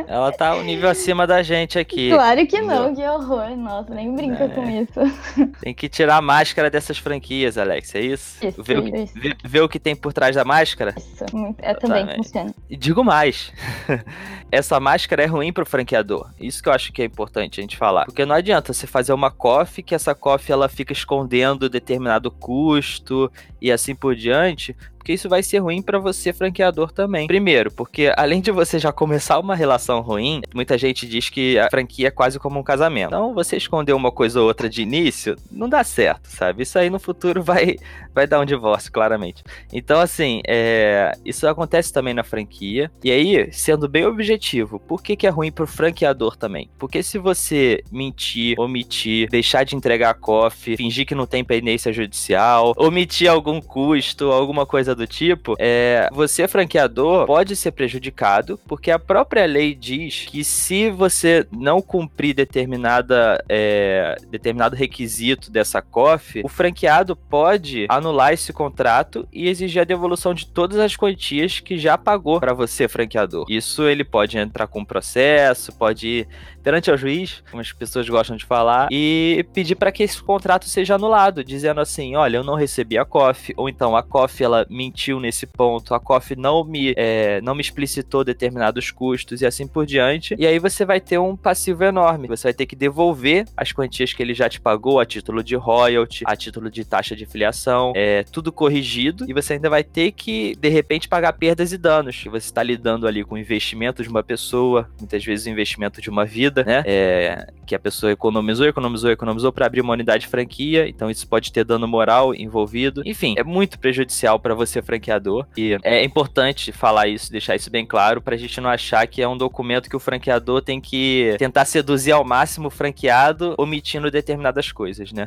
Ela 0.07 0.31
tá 0.31 0.55
um 0.55 0.63
nível 0.63 0.89
acima 0.89 1.27
da 1.27 1.43
gente 1.43 1.77
aqui. 1.77 2.11
Claro 2.11 2.47
que 2.47 2.61
não, 2.61 2.95
que 2.95 3.03
horror. 3.03 3.57
Nossa, 3.57 3.93
nem 3.93 4.04
brinca 4.13 4.45
é. 4.45 4.49
com 4.49 4.69
isso. 4.69 5.01
Tem 5.61 5.75
que 5.75 5.89
tirar 5.89 6.17
a 6.17 6.23
máscara 6.23 6.71
dessas 6.71 6.99
franquias, 6.99 7.57
Alex, 7.57 7.95
é 7.95 8.01
isso? 8.01 8.47
Isso, 8.47 8.63
ver, 8.63 8.79
isso. 8.79 9.13
O 9.13 9.15
que, 9.15 9.21
ver, 9.21 9.37
ver 9.45 9.61
o 9.61 9.69
que 9.69 9.79
tem 9.79 9.95
por 9.95 10.13
trás 10.13 10.35
da 10.35 10.45
máscara? 10.45 10.95
Isso, 10.97 11.25
é 11.59 11.75
também 11.75 12.17
funciona. 12.17 12.55
E 12.69 12.77
digo 12.77 13.05
mais. 13.05 13.53
Essa 14.51 14.79
máscara 14.79 15.23
é 15.23 15.27
ruim 15.27 15.53
pro 15.53 15.67
franqueador. 15.67 16.31
Isso 16.39 16.63
que 16.63 16.69
eu 16.69 16.73
acho 16.73 16.93
que 16.93 17.03
é 17.03 17.05
importante 17.05 17.61
a 17.61 17.63
gente 17.63 17.77
falar. 17.77 18.05
Porque 18.05 18.25
não 18.25 18.37
adianta 18.37 18.73
você 18.73 18.87
fazer 18.87 19.13
uma 19.13 19.31
coffee 19.31 19.83
que 19.83 19.95
essa 19.95 20.15
coffee 20.15 20.53
ela 20.53 20.69
fica 20.69 20.93
escondendo 20.93 21.69
determinado 21.69 22.31
custo 22.31 23.31
e 23.61 23.73
assim 23.73 23.95
por 23.95 24.15
diante, 24.15 24.77
porque 25.05 25.13
isso 25.13 25.29
vai 25.29 25.43
ser 25.43 25.59
ruim 25.59 25.83
para 25.83 25.99
você, 25.99 26.33
franqueador, 26.33 26.91
também. 26.91 27.27
Primeiro, 27.27 27.71
porque 27.71 28.11
além 28.17 28.41
de 28.41 28.51
você 28.51 28.79
já 28.79 28.91
começar 28.91 29.39
uma 29.39 29.55
relação 29.55 30.01
ruim, 30.01 30.41
muita 30.55 30.79
gente 30.79 31.07
diz 31.07 31.29
que 31.29 31.59
a 31.59 31.69
franquia 31.69 32.09
é 32.09 32.11
quase 32.11 32.39
como 32.39 32.59
um 32.59 32.63
casamento. 32.63 33.09
Então, 33.09 33.35
você 33.35 33.59
esconder 33.59 33.93
uma 33.93 34.11
coisa 34.11 34.41
ou 34.41 34.47
outra 34.47 34.67
de 34.67 34.81
início, 34.81 35.37
não 35.53 35.69
dá 35.69 35.85
certo, 35.85 36.29
sabe? 36.29 36.63
Isso 36.63 36.79
aí 36.79 36.89
no 36.89 36.99
futuro 36.99 37.43
vai, 37.45 37.77
vai 38.15 38.27
dar 38.27 38.41
um 38.41 38.47
divórcio, 38.47 38.91
claramente. 38.91 39.45
Então, 39.71 40.01
assim, 40.01 40.41
é, 40.47 41.13
isso 41.23 41.47
acontece 41.47 41.93
também 41.93 42.15
na 42.15 42.25
franquia. 42.25 42.91
E 43.05 43.11
aí, 43.11 43.53
sendo 43.53 43.87
bem 43.87 44.07
objetivo, 44.07 44.81
por 44.81 45.03
que, 45.03 45.17
que 45.17 45.27
é 45.27 45.31
ruim 45.31 45.53
pro 45.53 45.67
franqueador 45.67 46.35
também? 46.35 46.71
Porque 46.79 47.03
se 47.03 47.19
você 47.19 47.85
mentir, 47.93 48.59
omitir, 48.59 49.29
deixar 49.29 49.65
de 49.65 49.77
entregar 49.77 50.09
a 50.09 50.15
coffee, 50.15 50.79
fingir 50.79 51.05
que 51.05 51.15
não 51.15 51.27
tem 51.27 51.45
pendência 51.45 51.93
judicial, 51.93 52.73
omitir 52.79 53.31
algum 53.31 53.61
custo, 53.61 54.33
alguma 54.33 54.65
coisa 54.65 54.94
do 54.95 55.07
tipo, 55.07 55.55
é, 55.59 56.09
você, 56.13 56.47
franqueador, 56.47 57.27
pode 57.27 57.57
ser 57.57 57.73
prejudicado, 57.73 58.59
porque 58.67 58.91
a 58.91 58.99
própria 58.99 59.47
lei 59.47 59.75
diz 59.75 60.27
que 60.29 60.45
se 60.45 60.91
você 60.91 61.47
não 61.51 61.81
cumprir 61.81 62.35
determinada, 62.35 63.43
é, 63.49 64.17
determinado 64.29 64.77
requisito 64.77 65.51
dessa 65.51 65.81
COF, 65.83 66.43
o 66.45 66.49
franqueado 66.49 67.17
pode 67.17 67.87
anular 67.89 68.33
esse 68.33 68.53
contrato 68.53 69.27
e 69.33 69.49
exigir 69.49 69.83
a 69.83 69.85
devolução 69.85 70.35
de 70.35 70.47
todas 70.47 70.79
as 70.79 70.97
quantias 70.97 71.61
que 71.61 71.79
já 71.79 71.97
pagou 71.99 72.41
para 72.41 72.53
você, 72.53 72.89
franqueador. 72.89 73.47
Isso 73.49 73.83
ele 73.85 74.05
pode 74.05 74.39
entrar 74.39 74.67
com 74.67 74.85
processo, 74.85 75.73
pode 75.73 76.07
ir 76.07 76.29
perante 76.65 76.91
ao 76.91 76.97
juiz, 76.97 77.43
como 77.51 77.61
as 77.61 77.71
pessoas 77.73 78.09
gostam 78.09 78.37
de 78.37 78.45
falar, 78.47 78.89
e 78.91 79.45
pedir 79.53 79.75
para 79.75 79.93
que 79.93 80.03
esse 80.03 80.21
contrato 80.23 80.65
seja 80.65 80.95
anulado, 80.95 81.45
dizendo 81.45 81.79
assim, 81.79 82.17
olha, 82.17 82.39
eu 82.39 82.43
não 82.43 82.55
recebi 82.55 82.97
a 82.97 83.05
COF, 83.05 83.53
ou 83.55 83.69
então 83.69 83.95
a 83.95 84.03
COF 84.03 84.43
ela 84.43 84.67
mentiu 84.71 85.21
nesse 85.21 85.47
ponto, 85.47 85.95
a 85.95 86.01
COF 86.01 86.35
não 86.35 86.65
me, 86.65 86.95
é, 86.97 87.41
não 87.43 87.55
me 87.55 87.61
explicitou 87.61 88.25
determinados 88.25 88.91
custos 88.91 89.43
e 89.43 89.47
assim 89.47 89.67
por 89.67 89.85
diante, 89.85 90.35
e 90.39 90.47
aí 90.47 90.59
você 90.59 90.87
vai 90.87 91.01
ter 91.01 91.19
um 91.19 91.37
passivo 91.37 91.85
enorme, 91.85 92.27
você 92.27 92.45
vai 92.49 92.55
ter 92.55 92.65
que 92.65 92.75
devolver 92.75 93.45
as 93.55 93.71
quantias 93.71 94.15
que 94.15 94.23
ele 94.23 94.33
já 94.33 94.49
te 94.49 94.59
pagou 94.59 94.99
a 94.99 95.05
título 95.05 95.45
de 95.45 95.55
royalty, 95.55 96.25
a 96.27 96.35
título 96.35 96.71
de 96.71 96.83
taxa 96.83 97.15
de 97.15 97.27
filiação, 97.27 97.93
é 97.95 98.23
tudo 98.23 98.51
corrigido, 98.51 99.27
e 99.29 99.35
você 99.35 99.53
ainda 99.53 99.69
vai 99.69 99.85
ter 99.85 100.13
que, 100.13 100.57
de 100.59 100.69
repente, 100.71 101.09
pagar 101.09 101.35
perdas 101.35 101.73
e 101.73 101.77
danos, 101.77 102.25
você 102.25 102.47
está 102.47 102.63
lidando 102.63 103.07
ali 103.07 103.23
com 103.23 103.35
o 103.35 103.39
investimento 103.39 104.03
de 104.03 104.09
uma 104.09 104.23
pessoa, 104.23 104.89
muitas 104.99 105.23
vezes 105.23 105.45
o 105.45 105.51
investimento 105.51 106.01
de 106.01 106.09
uma 106.09 106.25
vida, 106.25 106.54
vida, 106.55 106.65
né? 106.65 106.83
É, 106.87 107.47
que 107.67 107.75
a 107.75 107.79
pessoa 107.79 108.13
economizou, 108.13 108.67
economizou, 108.67 109.11
economizou 109.11 109.53
para 109.53 109.67
abrir 109.67 109.81
uma 109.81 109.95
unidade 109.95 110.25
de 110.25 110.29
franquia, 110.29 110.89
então 110.89 111.11
isso 111.11 111.27
pode 111.27 111.51
ter 111.51 111.65
dano 111.65 111.89
moral 111.89 112.35
envolvido. 112.35 113.03
Enfim, 113.05 113.35
é 113.37 113.43
muito 113.43 113.79
prejudicial 113.79 114.39
para 114.39 114.55
você 114.55 114.83
franqueador 114.83 115.47
e 115.57 115.77
é 115.83 116.05
importante 116.05 116.71
falar 116.73 117.09
isso, 117.09 117.33
deixar 117.33 117.57
isso 117.57 117.71
bem 117.71 117.87
claro 117.87 118.21
para 118.21 118.35
a 118.35 118.39
gente 118.39 118.61
não 118.61 118.69
achar 118.69 119.07
que 119.07 119.23
é 119.23 119.29
um 119.29 119.37
documento 119.37 119.89
que 119.89 119.97
o 119.97 120.01
franqueador 120.01 120.63
tem 120.63 120.81
que 120.81 121.35
tentar 121.39 121.65
seduzir 121.65 122.13
ao 122.13 122.25
máximo 122.25 122.69
o 122.69 122.71
franqueado, 122.71 123.55
omitindo 123.59 124.11
determinadas 124.11 124.71
coisas, 124.71 125.13
né? 125.13 125.27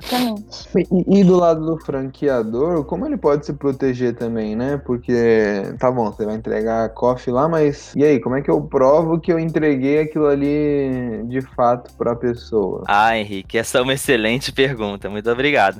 E, 0.75 1.19
e 1.19 1.23
do 1.23 1.37
lado 1.37 1.65
do 1.65 1.77
franqueador, 1.77 2.83
como 2.85 3.05
ele 3.05 3.17
pode 3.17 3.45
se 3.45 3.53
proteger 3.53 4.15
também, 4.15 4.55
né? 4.55 4.79
Porque 4.85 5.63
tá 5.79 5.91
bom, 5.91 6.11
você 6.11 6.25
vai 6.25 6.35
entregar 6.35 6.85
a 6.85 6.89
coffee 6.89 7.33
lá, 7.33 7.47
mas 7.49 7.93
e 7.95 8.03
aí, 8.03 8.19
como 8.19 8.35
é 8.35 8.41
que 8.41 8.49
eu 8.49 8.61
provo 8.61 9.19
que 9.19 9.31
eu 9.33 9.39
entreguei 9.39 10.01
aquilo 10.01 10.27
ali 10.27 11.16
de 11.23 11.41
fato 11.41 11.93
para 11.95 12.11
a 12.11 12.15
pessoa? 12.15 12.83
Ah, 12.87 13.17
Henrique, 13.17 13.57
essa 13.57 13.79
é 13.79 13.81
uma 13.81 13.93
excelente 13.93 14.51
pergunta. 14.51 15.09
Muito 15.09 15.29
obrigado. 15.29 15.79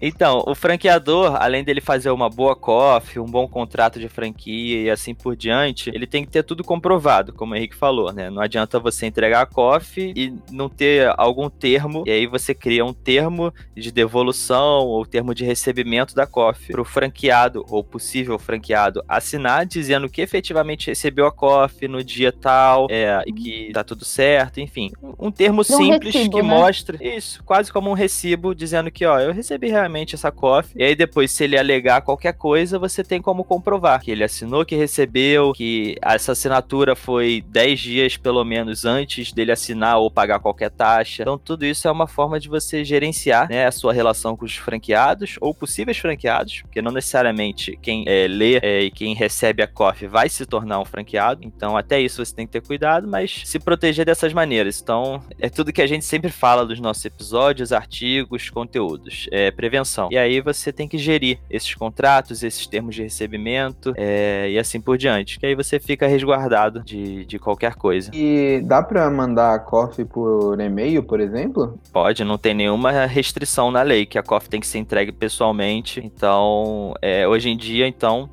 Então, 0.00 0.42
o 0.46 0.54
franqueador, 0.54 1.36
além 1.38 1.62
dele 1.62 1.80
fazer 1.80 2.10
uma 2.10 2.30
boa 2.30 2.56
COF, 2.56 3.20
um 3.20 3.26
bom 3.26 3.46
contrato 3.46 4.00
de 4.00 4.08
franquia 4.08 4.82
e 4.82 4.90
assim 4.90 5.14
por 5.14 5.36
diante, 5.36 5.90
ele 5.92 6.06
tem 6.06 6.24
que 6.24 6.30
ter 6.30 6.42
tudo 6.42 6.64
comprovado, 6.64 7.34
como 7.34 7.52
o 7.52 7.56
Henrique 7.56 7.76
falou, 7.76 8.10
né? 8.12 8.30
Não 8.30 8.40
adianta 8.40 8.80
você 8.80 9.06
entregar 9.06 9.42
a 9.42 9.46
COF 9.46 10.12
e 10.16 10.32
não 10.50 10.68
ter 10.70 11.12
algum 11.18 11.50
termo, 11.50 12.04
e 12.06 12.10
aí 12.10 12.26
você 12.26 12.54
cria 12.54 12.84
um 12.84 12.94
termo 12.94 13.52
de 13.76 13.92
devolução 13.92 14.86
ou 14.86 15.04
termo 15.04 15.34
de 15.34 15.44
recebimento 15.44 16.14
da 16.14 16.26
COF 16.26 16.72
para 16.72 16.80
o 16.80 16.84
franqueado 16.84 17.66
ou 17.68 17.84
possível 17.84 18.38
franqueado 18.38 19.04
assinar, 19.06 19.66
dizendo 19.66 20.08
que 20.08 20.22
efetivamente 20.22 20.86
recebeu 20.86 21.26
a 21.26 21.32
COF 21.32 21.86
no 21.86 22.02
dia 22.02 22.32
tal 22.32 22.86
é, 22.90 23.22
e 23.26 23.32
que 23.32 23.70
tá 23.72 23.84
tudo 23.84 24.04
certo, 24.04 24.60
enfim. 24.60 24.90
Um 25.18 25.30
termo 25.30 25.62
simples 25.62 26.14
recibo, 26.14 26.36
que 26.36 26.42
né? 26.42 26.48
mostra 26.48 26.96
isso, 27.00 27.42
quase 27.44 27.70
como 27.70 27.90
um 27.90 27.94
recibo, 27.94 28.54
dizendo 28.54 28.90
que, 28.90 29.04
ó, 29.04 29.18
eu 29.20 29.32
recebi 29.32 29.68
realmente 29.68 29.89
realmente 29.90 30.14
essa 30.14 30.30
COF. 30.30 30.72
E 30.76 30.84
aí 30.84 30.94
depois, 30.94 31.32
se 31.32 31.44
ele 31.44 31.58
alegar 31.58 32.02
qualquer 32.02 32.32
coisa, 32.32 32.78
você 32.78 33.02
tem 33.02 33.20
como 33.20 33.42
comprovar 33.42 34.00
que 34.00 34.10
ele 34.10 34.22
assinou, 34.22 34.64
que 34.64 34.76
recebeu, 34.76 35.52
que 35.52 35.96
essa 36.00 36.32
assinatura 36.32 36.94
foi 36.94 37.44
10 37.48 37.80
dias 37.80 38.16
pelo 38.16 38.44
menos 38.44 38.84
antes 38.84 39.32
dele 39.32 39.50
assinar 39.50 39.98
ou 39.98 40.10
pagar 40.10 40.38
qualquer 40.38 40.70
taxa. 40.70 41.22
Então 41.22 41.36
tudo 41.36 41.66
isso 41.66 41.88
é 41.88 41.90
uma 41.90 42.06
forma 42.06 42.38
de 42.38 42.48
você 42.48 42.84
gerenciar 42.84 43.48
né, 43.48 43.66
a 43.66 43.72
sua 43.72 43.92
relação 43.92 44.36
com 44.36 44.44
os 44.44 44.56
franqueados 44.56 45.36
ou 45.40 45.52
possíveis 45.52 45.98
franqueados, 45.98 46.62
porque 46.62 46.80
não 46.80 46.92
necessariamente 46.92 47.76
quem 47.82 48.04
é, 48.06 48.28
lê 48.28 48.58
é, 48.62 48.82
e 48.82 48.90
quem 48.90 49.14
recebe 49.14 49.62
a 49.62 49.66
COF 49.66 50.06
vai 50.06 50.28
se 50.28 50.46
tornar 50.46 50.78
um 50.78 50.84
franqueado. 50.84 51.40
Então 51.44 51.76
até 51.76 52.00
isso 52.00 52.24
você 52.24 52.34
tem 52.34 52.46
que 52.46 52.52
ter 52.52 52.62
cuidado, 52.62 53.08
mas 53.08 53.42
se 53.44 53.58
proteger 53.58 54.06
dessas 54.06 54.32
maneiras. 54.32 54.80
Então 54.80 55.20
é 55.40 55.48
tudo 55.48 55.72
que 55.72 55.82
a 55.82 55.86
gente 55.86 56.04
sempre 56.04 56.30
fala 56.30 56.64
dos 56.64 56.78
nossos 56.78 57.04
episódios, 57.04 57.72
artigos, 57.72 58.48
conteúdos. 58.50 59.26
É 59.32 59.50
prevenção 59.50 59.79
e 60.10 60.18
aí 60.18 60.40
você 60.40 60.72
tem 60.72 60.88
que 60.88 60.98
gerir 60.98 61.38
esses 61.50 61.74
contratos, 61.74 62.42
esses 62.42 62.66
termos 62.66 62.94
de 62.94 63.02
recebimento 63.02 63.92
é, 63.96 64.50
e 64.50 64.58
assim 64.58 64.80
por 64.80 64.96
diante. 64.96 65.38
Que 65.38 65.46
aí 65.46 65.54
você 65.54 65.78
fica 65.78 66.06
resguardado 66.06 66.82
de, 66.84 67.24
de 67.24 67.38
qualquer 67.38 67.74
coisa. 67.74 68.10
E 68.14 68.60
dá 68.64 68.82
para 68.82 69.08
mandar 69.10 69.54
a 69.54 69.58
COF 69.58 70.04
por 70.04 70.60
e-mail, 70.60 71.02
por 71.02 71.20
exemplo? 71.20 71.78
Pode, 71.92 72.24
não 72.24 72.38
tem 72.38 72.54
nenhuma 72.54 73.06
restrição 73.06 73.70
na 73.70 73.82
lei 73.82 74.06
que 74.06 74.18
a 74.18 74.22
COF 74.22 74.48
tem 74.48 74.60
que 74.60 74.66
ser 74.66 74.78
entregue 74.78 75.12
pessoalmente. 75.12 76.00
Então, 76.04 76.94
é, 77.00 77.26
hoje 77.26 77.50
em 77.50 77.56
dia, 77.56 77.86
então 77.86 78.28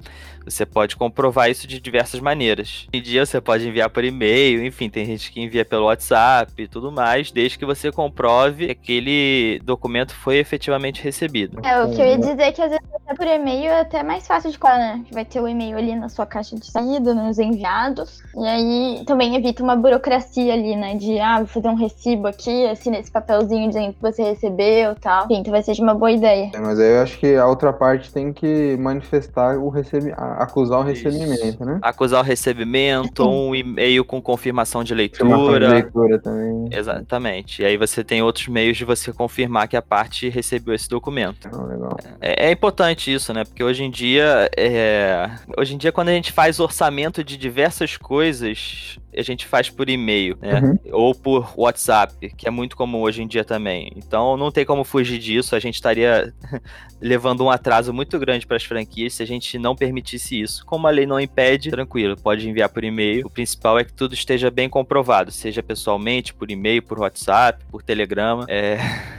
você 0.50 0.66
pode 0.66 0.96
comprovar 0.96 1.50
isso 1.50 1.68
de 1.68 1.80
diversas 1.80 2.20
maneiras. 2.20 2.88
Em 2.92 3.01
dia 3.01 3.25
você 3.25 3.39
pode 3.39 3.68
enviar 3.68 3.89
por 3.89 4.04
e-mail, 4.04 4.66
enfim, 4.66 4.89
tem 4.89 5.06
gente 5.06 5.32
que 5.32 5.42
envia 5.42 5.66
pelo 5.66 5.86
WhatsApp 5.86 6.51
e 6.58 6.68
tudo 6.68 6.92
mais, 6.92 7.32
desde 7.32 7.58
que 7.58 7.66
você 7.66 7.92
comprove 7.92 8.68
que 8.68 8.72
aquele 8.72 9.60
documento 9.63 10.13
foi 10.16 10.38
efetivamente 10.38 11.04
recebido. 11.04 11.60
É, 11.66 11.84
o 11.84 11.92
que 11.94 12.01
eu 12.01 12.06
ia 12.06 12.18
dizer 12.18 12.42
é 12.42 12.51
que 12.51 12.62
às 12.62 12.70
vezes 12.70 12.86
até 13.07 13.15
por 13.15 13.25
e-mail 13.25 13.71
é 13.71 13.79
até 13.79 14.03
mais 14.03 14.27
fácil 14.27 14.51
de 14.51 14.59
colar, 14.59 14.77
né? 14.77 15.05
Vai 15.11 15.23
ter 15.23 15.39
o 15.39 15.47
e-mail 15.47 15.77
ali 15.77 15.95
na 15.95 16.09
sua 16.09 16.25
caixa 16.25 16.57
de 16.57 16.69
saída, 16.69 17.13
nos 17.13 17.39
enviados. 17.39 18.21
E 18.35 18.45
aí 18.45 19.03
também 19.05 19.35
evita 19.35 19.63
uma 19.63 19.77
burocracia 19.77 20.53
ali, 20.53 20.75
né? 20.75 20.95
De, 20.95 21.17
ah, 21.19 21.37
vou 21.37 21.47
fazer 21.47 21.69
um 21.69 21.75
recibo 21.75 22.27
aqui, 22.27 22.67
assina 22.67 22.97
esse 22.97 23.09
papelzinho 23.09 23.69
dizendo 23.69 23.93
que 23.93 24.01
você 24.01 24.23
recebeu 24.23 24.91
e 24.91 24.95
tal. 24.95 25.25
Enfim, 25.25 25.37
então 25.37 25.51
vai 25.51 25.63
ser 25.63 25.73
de 25.73 25.81
uma 25.81 25.93
boa 25.93 26.11
ideia. 26.11 26.51
É, 26.53 26.59
mas 26.59 26.77
aí 26.79 26.95
eu 26.95 27.01
acho 27.01 27.17
que 27.17 27.35
a 27.35 27.47
outra 27.47 27.71
parte 27.71 28.11
tem 28.11 28.33
que 28.33 28.75
manifestar 28.77 29.57
o 29.57 29.69
recebimento 29.69 30.17
acusar 30.19 30.79
o 30.79 30.83
recebimento, 30.83 31.65
né? 31.65 31.79
Acusar 31.81 32.21
o 32.21 32.23
recebimento, 32.23 33.27
um 33.27 33.55
e-mail 33.55 34.03
com 34.03 34.21
confirmação 34.21 34.83
de 34.83 34.93
leitura. 34.93 35.29
Confirmação 35.29 35.59
de 35.59 35.67
leitura 35.67 36.19
também. 36.19 36.69
Exatamente. 36.71 37.61
E 37.61 37.65
aí 37.65 37.77
você 37.77 38.03
tem 38.03 38.21
outros 38.21 38.47
meios 38.47 38.77
de 38.77 38.83
você 38.83 39.13
confirmar 39.13 39.67
que 39.67 39.77
a 39.77 39.81
parte 39.81 40.29
recebeu 40.29 40.73
esse 40.73 40.89
documento. 40.89 41.47
Ah, 41.53 41.63
legal. 41.63 41.97
É, 42.19 42.47
é 42.47 42.51
importante 42.51 42.97
isso, 43.06 43.34
né? 43.34 43.44
Porque 43.44 43.63
hoje 43.63 43.84
em 43.84 43.92
dia, 43.92 44.50
é... 44.58 45.30
hoje 45.58 45.75
em 45.75 45.77
dia 45.77 45.92
quando 45.92 46.10
a 46.10 46.13
gente 46.13 46.32
faz 46.32 46.60
orçamento 46.60 47.24
de 47.24 47.38
diversas 47.38 47.98
coisas, 47.98 48.98
a 49.15 49.21
gente 49.21 49.45
faz 49.45 49.69
por 49.69 49.89
e-mail, 49.89 50.37
né? 50.41 50.59
Uhum. 50.59 50.77
Ou 50.91 51.15
por 51.15 51.53
WhatsApp, 51.57 52.29
que 52.35 52.47
é 52.47 52.51
muito 52.51 52.75
comum 52.75 53.01
hoje 53.01 53.23
em 53.23 53.27
dia 53.27 53.43
também. 53.43 53.91
Então 53.95 54.37
não 54.37 54.51
tem 54.51 54.65
como 54.65 54.83
fugir 54.83 55.17
disso, 55.17 55.55
a 55.55 55.59
gente 55.59 55.75
estaria 55.75 56.33
levando 57.01 57.43
um 57.43 57.49
atraso 57.49 57.93
muito 57.93 58.17
grande 58.19 58.45
para 58.45 58.57
as 58.57 58.63
franquias 58.63 59.13
se 59.13 59.23
a 59.23 59.27
gente 59.27 59.57
não 59.57 59.75
permitisse 59.75 60.39
isso. 60.39 60.65
Como 60.65 60.87
a 60.87 60.91
lei 60.91 61.05
não 61.05 61.19
impede, 61.19 61.69
tranquilo, 61.69 62.15
pode 62.17 62.47
enviar 62.47 62.69
por 62.69 62.83
e-mail. 62.83 63.25
O 63.25 63.29
principal 63.29 63.79
é 63.79 63.83
que 63.83 63.93
tudo 63.93 64.13
esteja 64.13 64.51
bem 64.51 64.69
comprovado, 64.69 65.31
seja 65.31 65.63
pessoalmente, 65.63 66.33
por 66.33 66.51
e-mail, 66.51 66.81
por 66.81 66.99
WhatsApp, 66.99 67.63
por 67.71 67.81
telegrama. 67.83 68.45
É... 68.47 68.77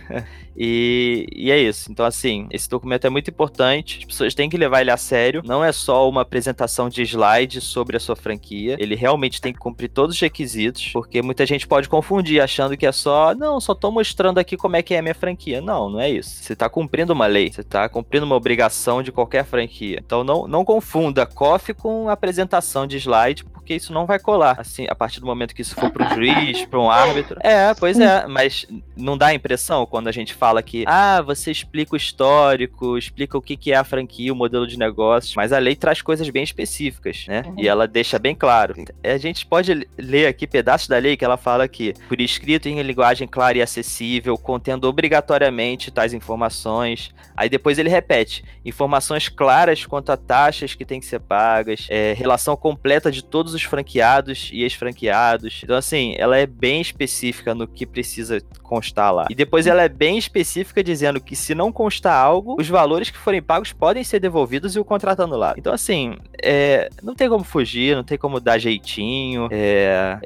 E, 0.60 1.28
e, 1.32 1.52
é 1.52 1.58
isso. 1.58 1.90
Então, 1.92 2.04
assim, 2.04 2.48
esse 2.50 2.68
documento 2.68 3.06
é 3.06 3.10
muito 3.10 3.30
importante. 3.30 3.98
As 4.00 4.04
pessoas 4.06 4.34
têm 4.34 4.50
que 4.50 4.56
levar 4.56 4.80
ele 4.80 4.90
a 4.90 4.96
sério. 4.96 5.40
Não 5.44 5.64
é 5.64 5.70
só 5.70 6.08
uma 6.08 6.22
apresentação 6.22 6.88
de 6.88 7.00
slide 7.02 7.60
sobre 7.60 7.96
a 7.96 8.00
sua 8.00 8.16
franquia. 8.16 8.76
Ele 8.80 8.96
realmente 8.96 9.40
tem 9.40 9.52
que 9.52 9.58
cumprir 9.60 9.77
todos 9.86 10.16
os 10.16 10.20
requisitos, 10.20 10.90
porque 10.92 11.20
muita 11.20 11.44
gente 11.44 11.66
pode 11.66 11.88
confundir 11.88 12.40
achando 12.40 12.76
que 12.76 12.86
é 12.86 12.92
só, 12.92 13.34
não, 13.34 13.60
só 13.60 13.74
tô 13.74 13.90
mostrando 13.90 14.38
aqui 14.38 14.56
como 14.56 14.76
é 14.76 14.82
que 14.82 14.94
é 14.94 14.98
a 14.98 15.02
minha 15.02 15.14
franquia. 15.14 15.60
Não, 15.60 15.90
não 15.90 16.00
é 16.00 16.10
isso. 16.10 16.42
Você 16.42 16.56
tá 16.56 16.68
cumprindo 16.68 17.12
uma 17.12 17.26
lei, 17.26 17.52
você 17.52 17.62
tá 17.62 17.88
cumprindo 17.88 18.24
uma 18.24 18.34
obrigação 18.34 19.02
de 19.02 19.12
qualquer 19.12 19.44
franquia. 19.44 20.02
Então, 20.04 20.24
não, 20.24 20.48
não 20.48 20.64
confunda 20.64 21.26
COF 21.26 21.74
com 21.74 22.08
apresentação 22.08 22.86
de 22.86 22.96
slide, 22.96 23.44
porque 23.68 23.74
isso 23.74 23.92
não 23.92 24.06
vai 24.06 24.18
colar. 24.18 24.56
Assim, 24.58 24.86
a 24.88 24.94
partir 24.94 25.20
do 25.20 25.26
momento 25.26 25.54
que 25.54 25.60
isso 25.60 25.74
for 25.74 25.90
para 25.90 26.06
um 26.06 26.14
juiz, 26.14 26.64
para 26.64 26.80
um 26.80 26.90
árbitro. 26.90 27.38
É, 27.42 27.74
pois 27.74 28.00
é, 28.00 28.26
mas 28.26 28.66
não 28.96 29.18
dá 29.18 29.26
a 29.26 29.34
impressão 29.34 29.84
quando 29.84 30.08
a 30.08 30.12
gente 30.12 30.32
fala 30.32 30.62
que, 30.62 30.84
ah, 30.86 31.20
você 31.20 31.50
explica 31.50 31.92
o 31.92 31.96
histórico, 31.96 32.96
explica 32.96 33.36
o 33.36 33.42
que, 33.42 33.58
que 33.58 33.70
é 33.70 33.76
a 33.76 33.84
franquia, 33.84 34.32
o 34.32 34.36
modelo 34.36 34.66
de 34.66 34.78
negócios, 34.78 35.34
mas 35.36 35.52
a 35.52 35.58
lei 35.58 35.76
traz 35.76 36.00
coisas 36.00 36.30
bem 36.30 36.42
específicas, 36.42 37.26
né? 37.28 37.42
Uhum. 37.44 37.54
E 37.58 37.68
ela 37.68 37.86
deixa 37.86 38.18
bem 38.18 38.34
claro. 38.34 38.74
A 39.04 39.18
gente 39.18 39.44
pode 39.44 39.86
ler 39.98 40.28
aqui 40.28 40.46
pedaços 40.46 40.88
da 40.88 40.96
lei 40.96 41.14
que 41.14 41.24
ela 41.24 41.36
fala 41.36 41.68
que, 41.68 41.92
por 42.08 42.18
escrito 42.22 42.70
em 42.70 42.80
linguagem 42.80 43.28
clara 43.28 43.58
e 43.58 43.62
acessível, 43.62 44.38
contendo 44.38 44.88
obrigatoriamente 44.88 45.90
tais 45.90 46.14
informações. 46.14 47.14
Aí 47.36 47.50
depois 47.50 47.78
ele 47.78 47.90
repete: 47.90 48.42
informações 48.64 49.28
claras 49.28 49.84
quanto 49.84 50.10
a 50.10 50.16
taxas 50.16 50.74
que 50.74 50.86
têm 50.86 51.00
que 51.00 51.06
ser 51.06 51.20
pagas, 51.20 51.86
é, 51.90 52.14
relação 52.14 52.56
completa 52.56 53.12
de 53.12 53.22
todos 53.22 53.52
os 53.57 53.57
franqueados 53.62 54.50
e 54.52 54.62
ex-franqueados. 54.62 55.60
Então, 55.62 55.76
assim, 55.76 56.14
ela 56.18 56.36
é 56.36 56.46
bem 56.46 56.80
específica 56.80 57.54
no 57.54 57.66
que 57.66 57.86
precisa 57.86 58.40
constar 58.62 59.12
lá. 59.12 59.26
E 59.30 59.34
depois 59.34 59.66
ela 59.66 59.82
é 59.82 59.88
bem 59.88 60.18
específica 60.18 60.82
dizendo 60.82 61.20
que 61.20 61.34
se 61.34 61.54
não 61.54 61.72
constar 61.72 62.14
algo, 62.14 62.56
os 62.58 62.68
valores 62.68 63.10
que 63.10 63.18
forem 63.18 63.42
pagos 63.42 63.72
podem 63.72 64.04
ser 64.04 64.20
devolvidos 64.20 64.76
e 64.76 64.78
o 64.78 64.84
contrato 64.84 65.22
anulado. 65.22 65.58
Então, 65.58 65.72
assim, 65.72 66.16
é, 66.42 66.88
não 67.02 67.14
tem 67.14 67.28
como 67.28 67.44
fugir, 67.44 67.96
não 67.96 68.04
tem 68.04 68.18
como 68.18 68.40
dar 68.40 68.58
jeitinho. 68.58 69.48
É, 69.50 70.18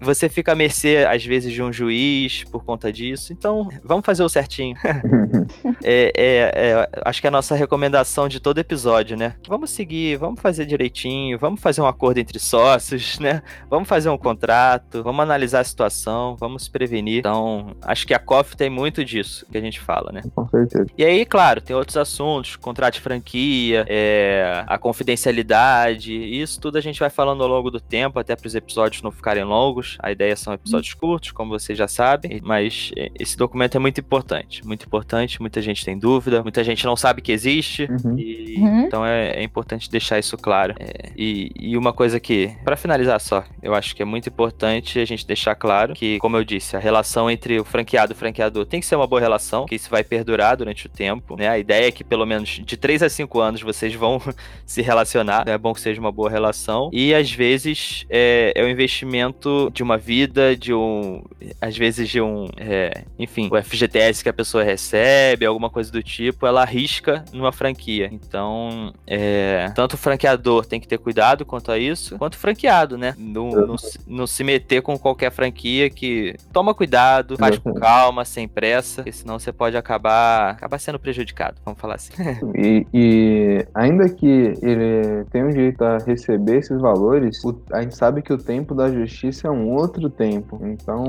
você 0.00 0.28
fica 0.28 0.52
à 0.52 0.54
mercê, 0.54 1.06
às 1.08 1.24
vezes, 1.24 1.52
de 1.52 1.62
um 1.62 1.72
juiz 1.72 2.44
por 2.44 2.64
conta 2.64 2.92
disso. 2.92 3.32
Então, 3.32 3.68
vamos 3.84 4.04
fazer 4.04 4.22
o 4.22 4.28
certinho. 4.28 4.76
é, 5.82 6.12
é, 6.16 6.52
é, 6.54 6.88
acho 7.04 7.20
que 7.20 7.26
é 7.26 7.28
a 7.28 7.32
nossa 7.32 7.54
recomendação 7.54 8.28
de 8.28 8.40
todo 8.40 8.58
episódio, 8.58 9.16
né? 9.16 9.34
Vamos 9.46 9.70
seguir, 9.70 10.16
vamos 10.16 10.40
fazer 10.40 10.66
direitinho, 10.66 11.38
vamos 11.38 11.60
fazer 11.60 11.80
um 11.80 11.86
acordo 11.86 12.18
entre 12.18 12.38
sócios, 12.38 12.77
né? 13.20 13.42
Vamos 13.70 13.88
fazer 13.88 14.08
um 14.08 14.18
contrato, 14.18 15.02
vamos 15.02 15.20
analisar 15.22 15.60
a 15.60 15.64
situação, 15.64 16.36
vamos 16.36 16.64
se 16.64 16.70
prevenir. 16.70 17.18
Então, 17.20 17.74
acho 17.82 18.06
que 18.06 18.14
a 18.14 18.18
COF 18.18 18.56
tem 18.56 18.70
muito 18.70 19.04
disso 19.04 19.46
que 19.50 19.56
a 19.58 19.60
gente 19.60 19.80
fala, 19.80 20.10
né? 20.12 20.22
Com 20.34 20.46
certeza. 20.48 20.86
E 20.96 21.04
aí, 21.04 21.24
claro, 21.24 21.60
tem 21.60 21.74
outros 21.76 21.96
assuntos, 21.96 22.56
contrato 22.56 22.94
de 22.94 23.00
franquia, 23.00 23.84
é, 23.88 24.64
a 24.66 24.78
confidencialidade, 24.78 26.12
isso 26.12 26.60
tudo 26.60 26.78
a 26.78 26.80
gente 26.80 26.98
vai 26.98 27.10
falando 27.10 27.42
ao 27.42 27.48
longo 27.48 27.70
do 27.70 27.80
tempo, 27.80 28.18
até 28.18 28.34
para 28.34 28.46
os 28.46 28.54
episódios 28.54 29.02
não 29.02 29.10
ficarem 29.10 29.44
longos. 29.44 29.96
A 30.02 30.10
ideia 30.10 30.34
são 30.36 30.52
episódios 30.52 30.94
curtos, 30.94 31.30
como 31.32 31.50
vocês 31.58 31.76
já 31.76 31.88
sabem, 31.88 32.40
mas 32.42 32.90
esse 33.18 33.36
documento 33.36 33.76
é 33.76 33.78
muito 33.78 34.00
importante, 34.00 34.66
muito 34.66 34.86
importante. 34.86 35.40
Muita 35.40 35.60
gente 35.60 35.84
tem 35.84 35.98
dúvida, 35.98 36.42
muita 36.42 36.64
gente 36.64 36.84
não 36.84 36.96
sabe 36.96 37.20
que 37.22 37.32
existe, 37.32 37.88
Uhum. 38.04 38.18
e, 38.18 38.56
Uhum. 38.58 38.80
então 38.86 39.04
é, 39.06 39.30
é 39.30 39.42
importante 39.42 39.90
deixar 39.90 40.18
isso 40.18 40.36
claro. 40.36 40.74
É, 40.78 41.10
e, 41.16 41.50
e 41.58 41.76
uma 41.76 41.92
coisa 41.92 42.18
que, 42.20 42.54
para 42.68 42.76
finalizar 42.76 43.18
só, 43.18 43.46
eu 43.62 43.74
acho 43.74 43.96
que 43.96 44.02
é 44.02 44.04
muito 44.04 44.28
importante 44.28 44.98
a 44.98 45.04
gente 45.06 45.26
deixar 45.26 45.54
claro 45.54 45.94
que, 45.94 46.18
como 46.18 46.36
eu 46.36 46.44
disse, 46.44 46.76
a 46.76 46.78
relação 46.78 47.30
entre 47.30 47.58
o 47.58 47.64
franqueado 47.64 48.12
e 48.12 48.14
o 48.14 48.16
franqueador 48.16 48.66
tem 48.66 48.78
que 48.78 48.84
ser 48.84 48.94
uma 48.94 49.06
boa 49.06 49.18
relação, 49.18 49.64
que 49.64 49.74
isso 49.74 49.88
vai 49.88 50.04
perdurar 50.04 50.54
durante 50.54 50.84
o 50.84 50.88
tempo, 50.90 51.34
né? 51.34 51.48
A 51.48 51.58
ideia 51.58 51.88
é 51.88 51.90
que 51.90 52.04
pelo 52.04 52.26
menos 52.26 52.60
de 52.62 52.76
3 52.76 53.04
a 53.04 53.08
5 53.08 53.40
anos 53.40 53.62
vocês 53.62 53.94
vão 53.94 54.20
se 54.66 54.82
relacionar, 54.82 55.46
né? 55.46 55.52
é 55.52 55.56
bom 55.56 55.72
que 55.72 55.80
seja 55.80 55.98
uma 55.98 56.12
boa 56.12 56.28
relação. 56.28 56.90
E 56.92 57.14
às 57.14 57.32
vezes 57.32 58.04
é, 58.10 58.52
é 58.54 58.62
o 58.62 58.68
investimento 58.68 59.70
de 59.72 59.82
uma 59.82 59.96
vida, 59.96 60.54
de 60.54 60.74
um. 60.74 61.22
Às 61.62 61.74
vezes 61.74 62.06
de 62.06 62.20
um. 62.20 62.50
é, 62.58 63.04
enfim, 63.18 63.48
o 63.50 63.62
FGTS 63.62 64.22
que 64.22 64.28
a 64.28 64.34
pessoa 64.34 64.62
recebe, 64.62 65.46
alguma 65.46 65.70
coisa 65.70 65.90
do 65.90 66.02
tipo, 66.02 66.46
ela 66.46 66.60
arrisca 66.60 67.24
numa 67.32 67.50
franquia. 67.50 68.10
Então, 68.12 68.92
é, 69.06 69.72
tanto 69.74 69.94
o 69.94 69.96
franqueador 69.96 70.66
tem 70.66 70.78
que 70.78 70.86
ter 70.86 70.98
cuidado 70.98 71.46
quanto 71.46 71.72
a 71.72 71.78
isso, 71.78 72.18
quanto 72.18 72.34
o 72.34 72.38
franqueado, 72.48 72.96
né? 72.96 73.14
Não, 73.18 73.50
não, 73.66 73.78
se- 73.78 73.98
não 74.06 74.26
se 74.26 74.42
meter 74.42 74.80
com 74.82 74.98
qualquer 74.98 75.30
franquia 75.30 75.90
que 75.90 76.34
toma 76.52 76.74
cuidado, 76.74 77.36
faz 77.36 77.58
com 77.58 77.70
Exatamente. 77.70 77.80
calma, 77.80 78.24
sem 78.24 78.48
pressa, 78.48 78.96
porque 79.02 79.12
senão 79.12 79.38
você 79.38 79.52
pode 79.52 79.76
acabar, 79.76 80.50
acabar 80.52 80.78
sendo 80.78 80.98
prejudicado, 80.98 81.56
vamos 81.64 81.80
falar 81.80 81.94
assim. 81.96 82.12
E, 82.54 82.86
e 82.92 83.66
ainda 83.74 84.08
que 84.08 84.26
ele 84.62 85.24
tenha 85.30 85.46
o 85.46 85.50
direito 85.50 85.82
a 85.82 85.98
receber 85.98 86.58
esses 86.58 86.80
valores, 86.80 87.42
o- 87.44 87.60
a 87.72 87.82
gente 87.82 87.96
sabe 87.96 88.22
que 88.22 88.32
o 88.32 88.38
tempo 88.38 88.74
da 88.74 88.90
justiça 88.90 89.48
é 89.48 89.50
um 89.50 89.72
outro 89.74 90.08
tempo. 90.08 90.58
Então, 90.64 91.04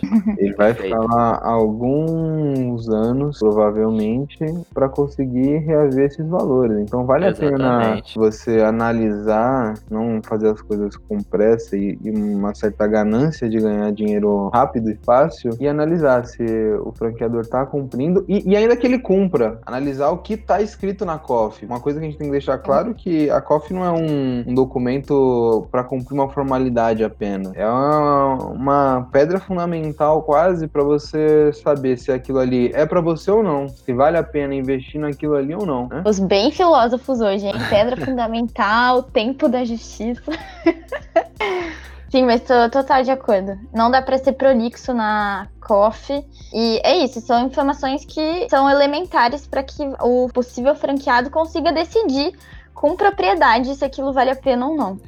ele 0.38 0.54
vai 0.54 0.72
ficar 0.74 0.98
lá 1.00 1.40
alguns 1.42 2.88
anos, 2.88 3.38
provavelmente, 3.38 4.36
para 4.72 4.88
conseguir 4.88 5.58
reaver 5.58 6.06
esses 6.06 6.26
valores. 6.26 6.78
Então, 6.78 7.04
vale 7.04 7.26
a 7.26 7.32
pena 7.32 7.56
Exatamente. 7.56 8.18
você 8.18 8.60
analisar, 8.62 9.74
não 9.90 10.20
fazer 10.22 10.48
as 10.50 10.60
coisas 10.62 10.77
com 11.08 11.22
pressa 11.22 11.76
e, 11.76 11.98
e 12.02 12.10
uma 12.10 12.54
certa 12.54 12.86
ganância 12.86 13.48
de 13.48 13.58
ganhar 13.58 13.90
dinheiro 13.92 14.48
rápido 14.48 14.90
e 14.90 14.96
fácil, 14.96 15.50
e 15.60 15.68
analisar 15.68 16.24
se 16.26 16.44
o 16.84 16.92
franqueador 16.92 17.42
está 17.42 17.64
cumprindo 17.66 18.24
e, 18.28 18.48
e 18.48 18.56
ainda 18.56 18.76
que 18.76 18.86
ele 18.86 18.98
cumpra, 18.98 19.60
analisar 19.64 20.10
o 20.10 20.18
que 20.18 20.34
está 20.34 20.60
escrito 20.60 21.04
na 21.04 21.18
COF. 21.18 21.64
Uma 21.64 21.80
coisa 21.80 21.98
que 21.98 22.06
a 22.06 22.08
gente 22.08 22.18
tem 22.18 22.28
que 22.28 22.32
deixar 22.32 22.58
claro 22.58 22.90
é 22.90 22.94
que 22.94 23.30
a 23.30 23.40
COF 23.40 23.72
não 23.72 23.84
é 23.84 23.90
um, 23.90 24.44
um 24.46 24.54
documento 24.54 25.66
para 25.70 25.84
cumprir 25.84 26.14
uma 26.14 26.28
formalidade 26.28 27.04
apenas. 27.04 27.52
É 27.54 27.66
uma, 27.66 28.34
uma 28.46 29.08
pedra 29.12 29.40
fundamental 29.40 30.22
quase 30.22 30.66
para 30.68 30.82
você 30.82 31.52
saber 31.52 31.98
se 31.98 32.12
aquilo 32.12 32.38
ali 32.38 32.70
é 32.74 32.86
para 32.86 33.00
você 33.00 33.30
ou 33.30 33.42
não, 33.42 33.68
se 33.68 33.92
vale 33.92 34.16
a 34.16 34.22
pena 34.22 34.54
investir 34.54 35.00
naquilo 35.00 35.34
ali 35.34 35.54
ou 35.54 35.66
não. 35.66 35.88
Né? 35.88 36.02
Os 36.04 36.18
bem 36.18 36.50
filósofos 36.50 37.20
hoje, 37.20 37.46
hein? 37.46 37.54
Pedra 37.68 37.96
fundamental, 38.04 39.02
tempo 39.02 39.48
da 39.48 39.64
justiça. 39.64 40.30
Sim, 42.10 42.24
mas 42.24 42.40
tô 42.40 42.70
total 42.70 43.02
de 43.02 43.10
acordo. 43.10 43.58
Não 43.72 43.90
dá 43.90 44.00
pra 44.00 44.16
ser 44.16 44.32
prolixo 44.32 44.94
na 44.94 45.46
COF. 45.60 46.24
E 46.54 46.80
é 46.82 46.96
isso, 47.04 47.20
são 47.20 47.46
informações 47.46 48.04
que 48.04 48.48
são 48.48 48.68
elementares 48.70 49.46
para 49.46 49.62
que 49.62 49.82
o 50.00 50.28
possível 50.32 50.74
franqueado 50.74 51.28
consiga 51.28 51.70
decidir 51.70 52.32
com 52.78 52.94
propriedade 52.94 53.74
se 53.74 53.84
aquilo 53.84 54.12
vale 54.12 54.30
a 54.30 54.36
pena 54.36 54.68
ou 54.68 54.76
não. 54.76 55.00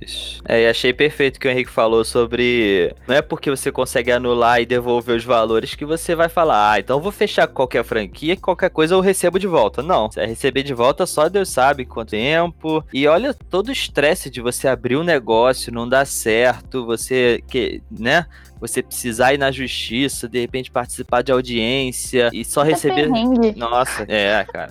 É, 0.48 0.62
e 0.62 0.66
achei 0.66 0.92
perfeito 0.92 1.38
que 1.38 1.46
o 1.46 1.50
Henrique 1.50 1.70
falou 1.70 2.04
sobre. 2.04 2.92
Não 3.06 3.14
é 3.14 3.22
porque 3.22 3.48
você 3.48 3.70
consegue 3.70 4.10
anular 4.10 4.60
e 4.60 4.66
devolver 4.66 5.16
os 5.16 5.24
valores 5.24 5.76
que 5.76 5.84
você 5.84 6.16
vai 6.16 6.28
falar, 6.28 6.72
ah, 6.72 6.80
então 6.80 7.00
vou 7.00 7.12
fechar 7.12 7.46
qualquer 7.46 7.84
franquia 7.84 8.34
que 8.34 8.42
qualquer 8.42 8.70
coisa 8.70 8.94
eu 8.94 9.00
recebo 9.00 9.38
de 9.38 9.46
volta. 9.46 9.84
Não. 9.84 10.10
Você 10.10 10.18
vai 10.18 10.28
receber 10.28 10.64
de 10.64 10.74
volta 10.74 11.06
só 11.06 11.28
Deus 11.28 11.48
sabe 11.48 11.84
quanto 11.84 12.10
tempo. 12.10 12.84
E 12.92 13.06
olha 13.06 13.32
todo 13.32 13.68
o 13.68 13.72
estresse 13.72 14.28
de 14.28 14.40
você 14.40 14.66
abrir 14.66 14.96
um 14.96 15.04
negócio, 15.04 15.72
não 15.72 15.88
dar 15.88 16.06
certo, 16.06 16.84
você. 16.84 17.40
que, 17.48 17.80
né? 17.88 18.26
Você 18.60 18.82
precisar 18.82 19.32
ir 19.32 19.38
na 19.38 19.50
justiça, 19.50 20.28
de 20.28 20.38
repente 20.38 20.70
participar 20.70 21.22
de 21.22 21.32
audiência 21.32 22.30
e 22.32 22.44
só 22.44 22.62
receber. 22.62 23.10
Perrengue. 23.10 23.56
Nossa, 23.56 24.04
é, 24.06 24.44
cara. 24.44 24.70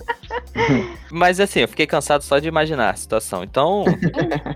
Mas 1.10 1.40
assim, 1.40 1.60
eu 1.60 1.68
fiquei 1.68 1.86
cansado 1.86 2.22
só 2.22 2.38
de 2.38 2.46
imaginar 2.46 2.90
a 2.90 2.96
situação. 2.96 3.42
Então. 3.42 3.84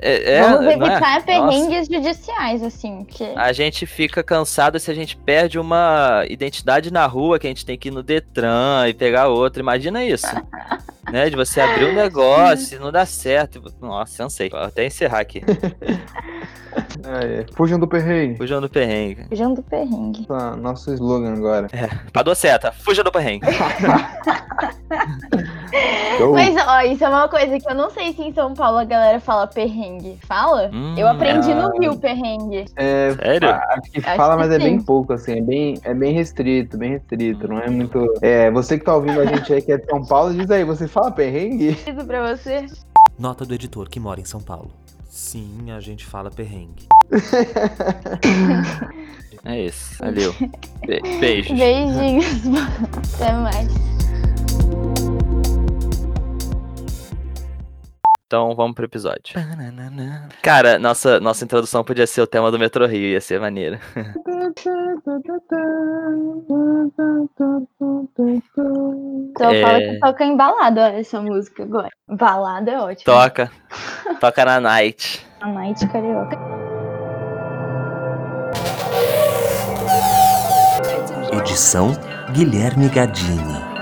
É, 0.00 0.36
é, 0.36 0.42
Vamos 0.42 0.60
não 0.60 0.70
é? 0.70 0.74
evitar 0.74 1.00
Nossa. 1.00 1.20
perrengues 1.22 1.88
judiciais, 1.88 2.62
assim, 2.62 3.04
que 3.04 3.24
A 3.34 3.52
gente 3.52 3.86
fica 3.86 4.22
cansado 4.22 4.78
se 4.78 4.90
a 4.90 4.94
gente 4.94 5.16
perde 5.16 5.58
uma 5.58 6.24
identidade 6.28 6.92
na 6.92 7.06
rua, 7.06 7.38
que 7.38 7.46
a 7.46 7.50
gente 7.50 7.66
tem 7.66 7.76
que 7.76 7.88
ir 7.88 7.90
no 7.90 8.02
Detran 8.02 8.86
e 8.88 8.94
pegar 8.94 9.28
outra. 9.28 9.60
Imagina 9.60 10.04
isso. 10.04 10.26
né? 11.10 11.28
De 11.28 11.36
você 11.36 11.60
abrir 11.60 11.86
um 11.86 11.94
negócio 11.94 12.76
e 12.76 12.78
não 12.78 12.92
dá 12.92 13.04
certo. 13.06 13.62
Nossa, 13.80 14.18
cansei. 14.18 14.48
Vou 14.48 14.60
até 14.60 14.86
encerrar 14.86 15.20
aqui. 15.20 15.42
É, 17.06 17.40
é. 17.40 17.46
Fujam 17.54 17.78
do 17.78 17.86
perrengue. 17.86 18.36
Fujam 18.36 18.60
do 18.60 18.68
perrengue. 18.68 19.26
Fujam 19.28 19.54
do 19.54 19.62
perrengue. 19.62 20.26
Nossa, 20.28 20.56
Nosso 20.56 20.92
slogan 20.94 21.34
agora. 21.34 21.68
Padou 22.12 22.34
seta. 22.34 22.72
Fuja 22.72 23.02
do 23.02 23.12
perrengue. 23.12 23.46
Mas, 26.32 26.54
ó, 26.66 26.80
isso 26.82 27.04
é 27.04 27.08
uma 27.08 27.28
coisa 27.28 27.58
que 27.58 27.68
eu 27.68 27.74
não 27.74 27.90
sei 27.90 28.12
se 28.12 28.22
em 28.22 28.32
São 28.32 28.54
Paulo 28.54 28.78
a 28.78 28.84
galera 28.84 29.18
fala 29.18 29.46
perrengue. 29.46 30.18
Fala? 30.26 30.70
Hum, 30.72 30.94
eu 30.96 31.08
aprendi 31.08 31.50
ah. 31.50 31.68
no 31.68 31.78
Rio 31.78 31.96
perrengue. 31.98 32.64
É, 32.76 33.12
Sério? 33.14 33.50
acho 33.50 33.90
que 33.90 33.98
Acho 33.98 34.16
fala, 34.16 34.34
que 34.34 34.42
mas 34.42 34.50
é 34.52 34.58
sim. 34.58 34.64
bem 34.64 34.80
pouco, 34.80 35.12
assim, 35.12 35.38
é 35.38 35.40
bem, 35.40 35.74
é 35.82 35.92
bem 35.92 36.12
restrito, 36.12 36.78
bem 36.78 36.92
restrito, 36.92 37.48
não 37.48 37.58
é 37.58 37.68
muito... 37.68 38.06
É, 38.22 38.50
você 38.50 38.78
que 38.78 38.84
tá 38.84 38.94
ouvindo 38.94 39.20
a 39.20 39.26
gente 39.26 39.52
aí 39.52 39.60
que 39.60 39.72
é 39.72 39.78
de 39.78 39.86
São 39.86 40.04
Paulo, 40.04 40.32
diz 40.32 40.50
aí, 40.50 40.64
você 40.64 40.86
fala 40.86 41.10
perrengue? 41.10 41.70
Isso 41.70 42.06
pra 42.06 42.34
você. 42.34 42.66
Nota 43.18 43.44
do 43.44 43.54
editor 43.54 43.88
que 43.88 43.98
mora 43.98 44.20
em 44.20 44.24
São 44.24 44.40
Paulo. 44.40 44.70
Sim, 45.14 45.70
a 45.70 45.78
gente 45.78 46.04
fala 46.04 46.28
perrengue. 46.28 46.88
É 49.46 49.60
isso. 49.60 49.98
Valeu. 49.98 50.32
Be- 50.86 51.02
Beijos. 51.20 51.58
Beijinhos. 51.58 52.24
Até 53.14 53.30
mais. 53.34 53.68
Então 58.26 58.56
vamos 58.56 58.74
pro 58.74 58.86
episódio. 58.86 59.34
Cara, 60.42 60.78
nossa, 60.78 61.20
nossa 61.20 61.44
introdução 61.44 61.84
podia 61.84 62.06
ser 62.06 62.22
o 62.22 62.26
tema 62.26 62.50
do 62.50 62.58
Metro 62.58 62.86
Rio, 62.86 63.10
ia 63.10 63.20
ser 63.20 63.38
maneiro. 63.38 63.78
Então 69.30 69.50
É. 69.50 69.62
fala 69.62 69.78
que 69.80 69.98
toca 70.00 70.24
em 70.24 70.36
balada 70.36 70.88
essa 70.92 71.20
música 71.20 71.62
agora. 71.62 71.88
Balada 72.08 72.70
é 72.70 72.78
ótimo. 72.78 73.04
Toca. 73.04 73.50
Toca 74.20 74.44
na 74.44 74.60
night. 74.60 75.26
A 75.40 75.48
Night 75.48 75.86
Carioca. 75.88 76.38
Edição 81.32 81.92
Guilherme 82.32 82.88
Gadini. 82.88 83.74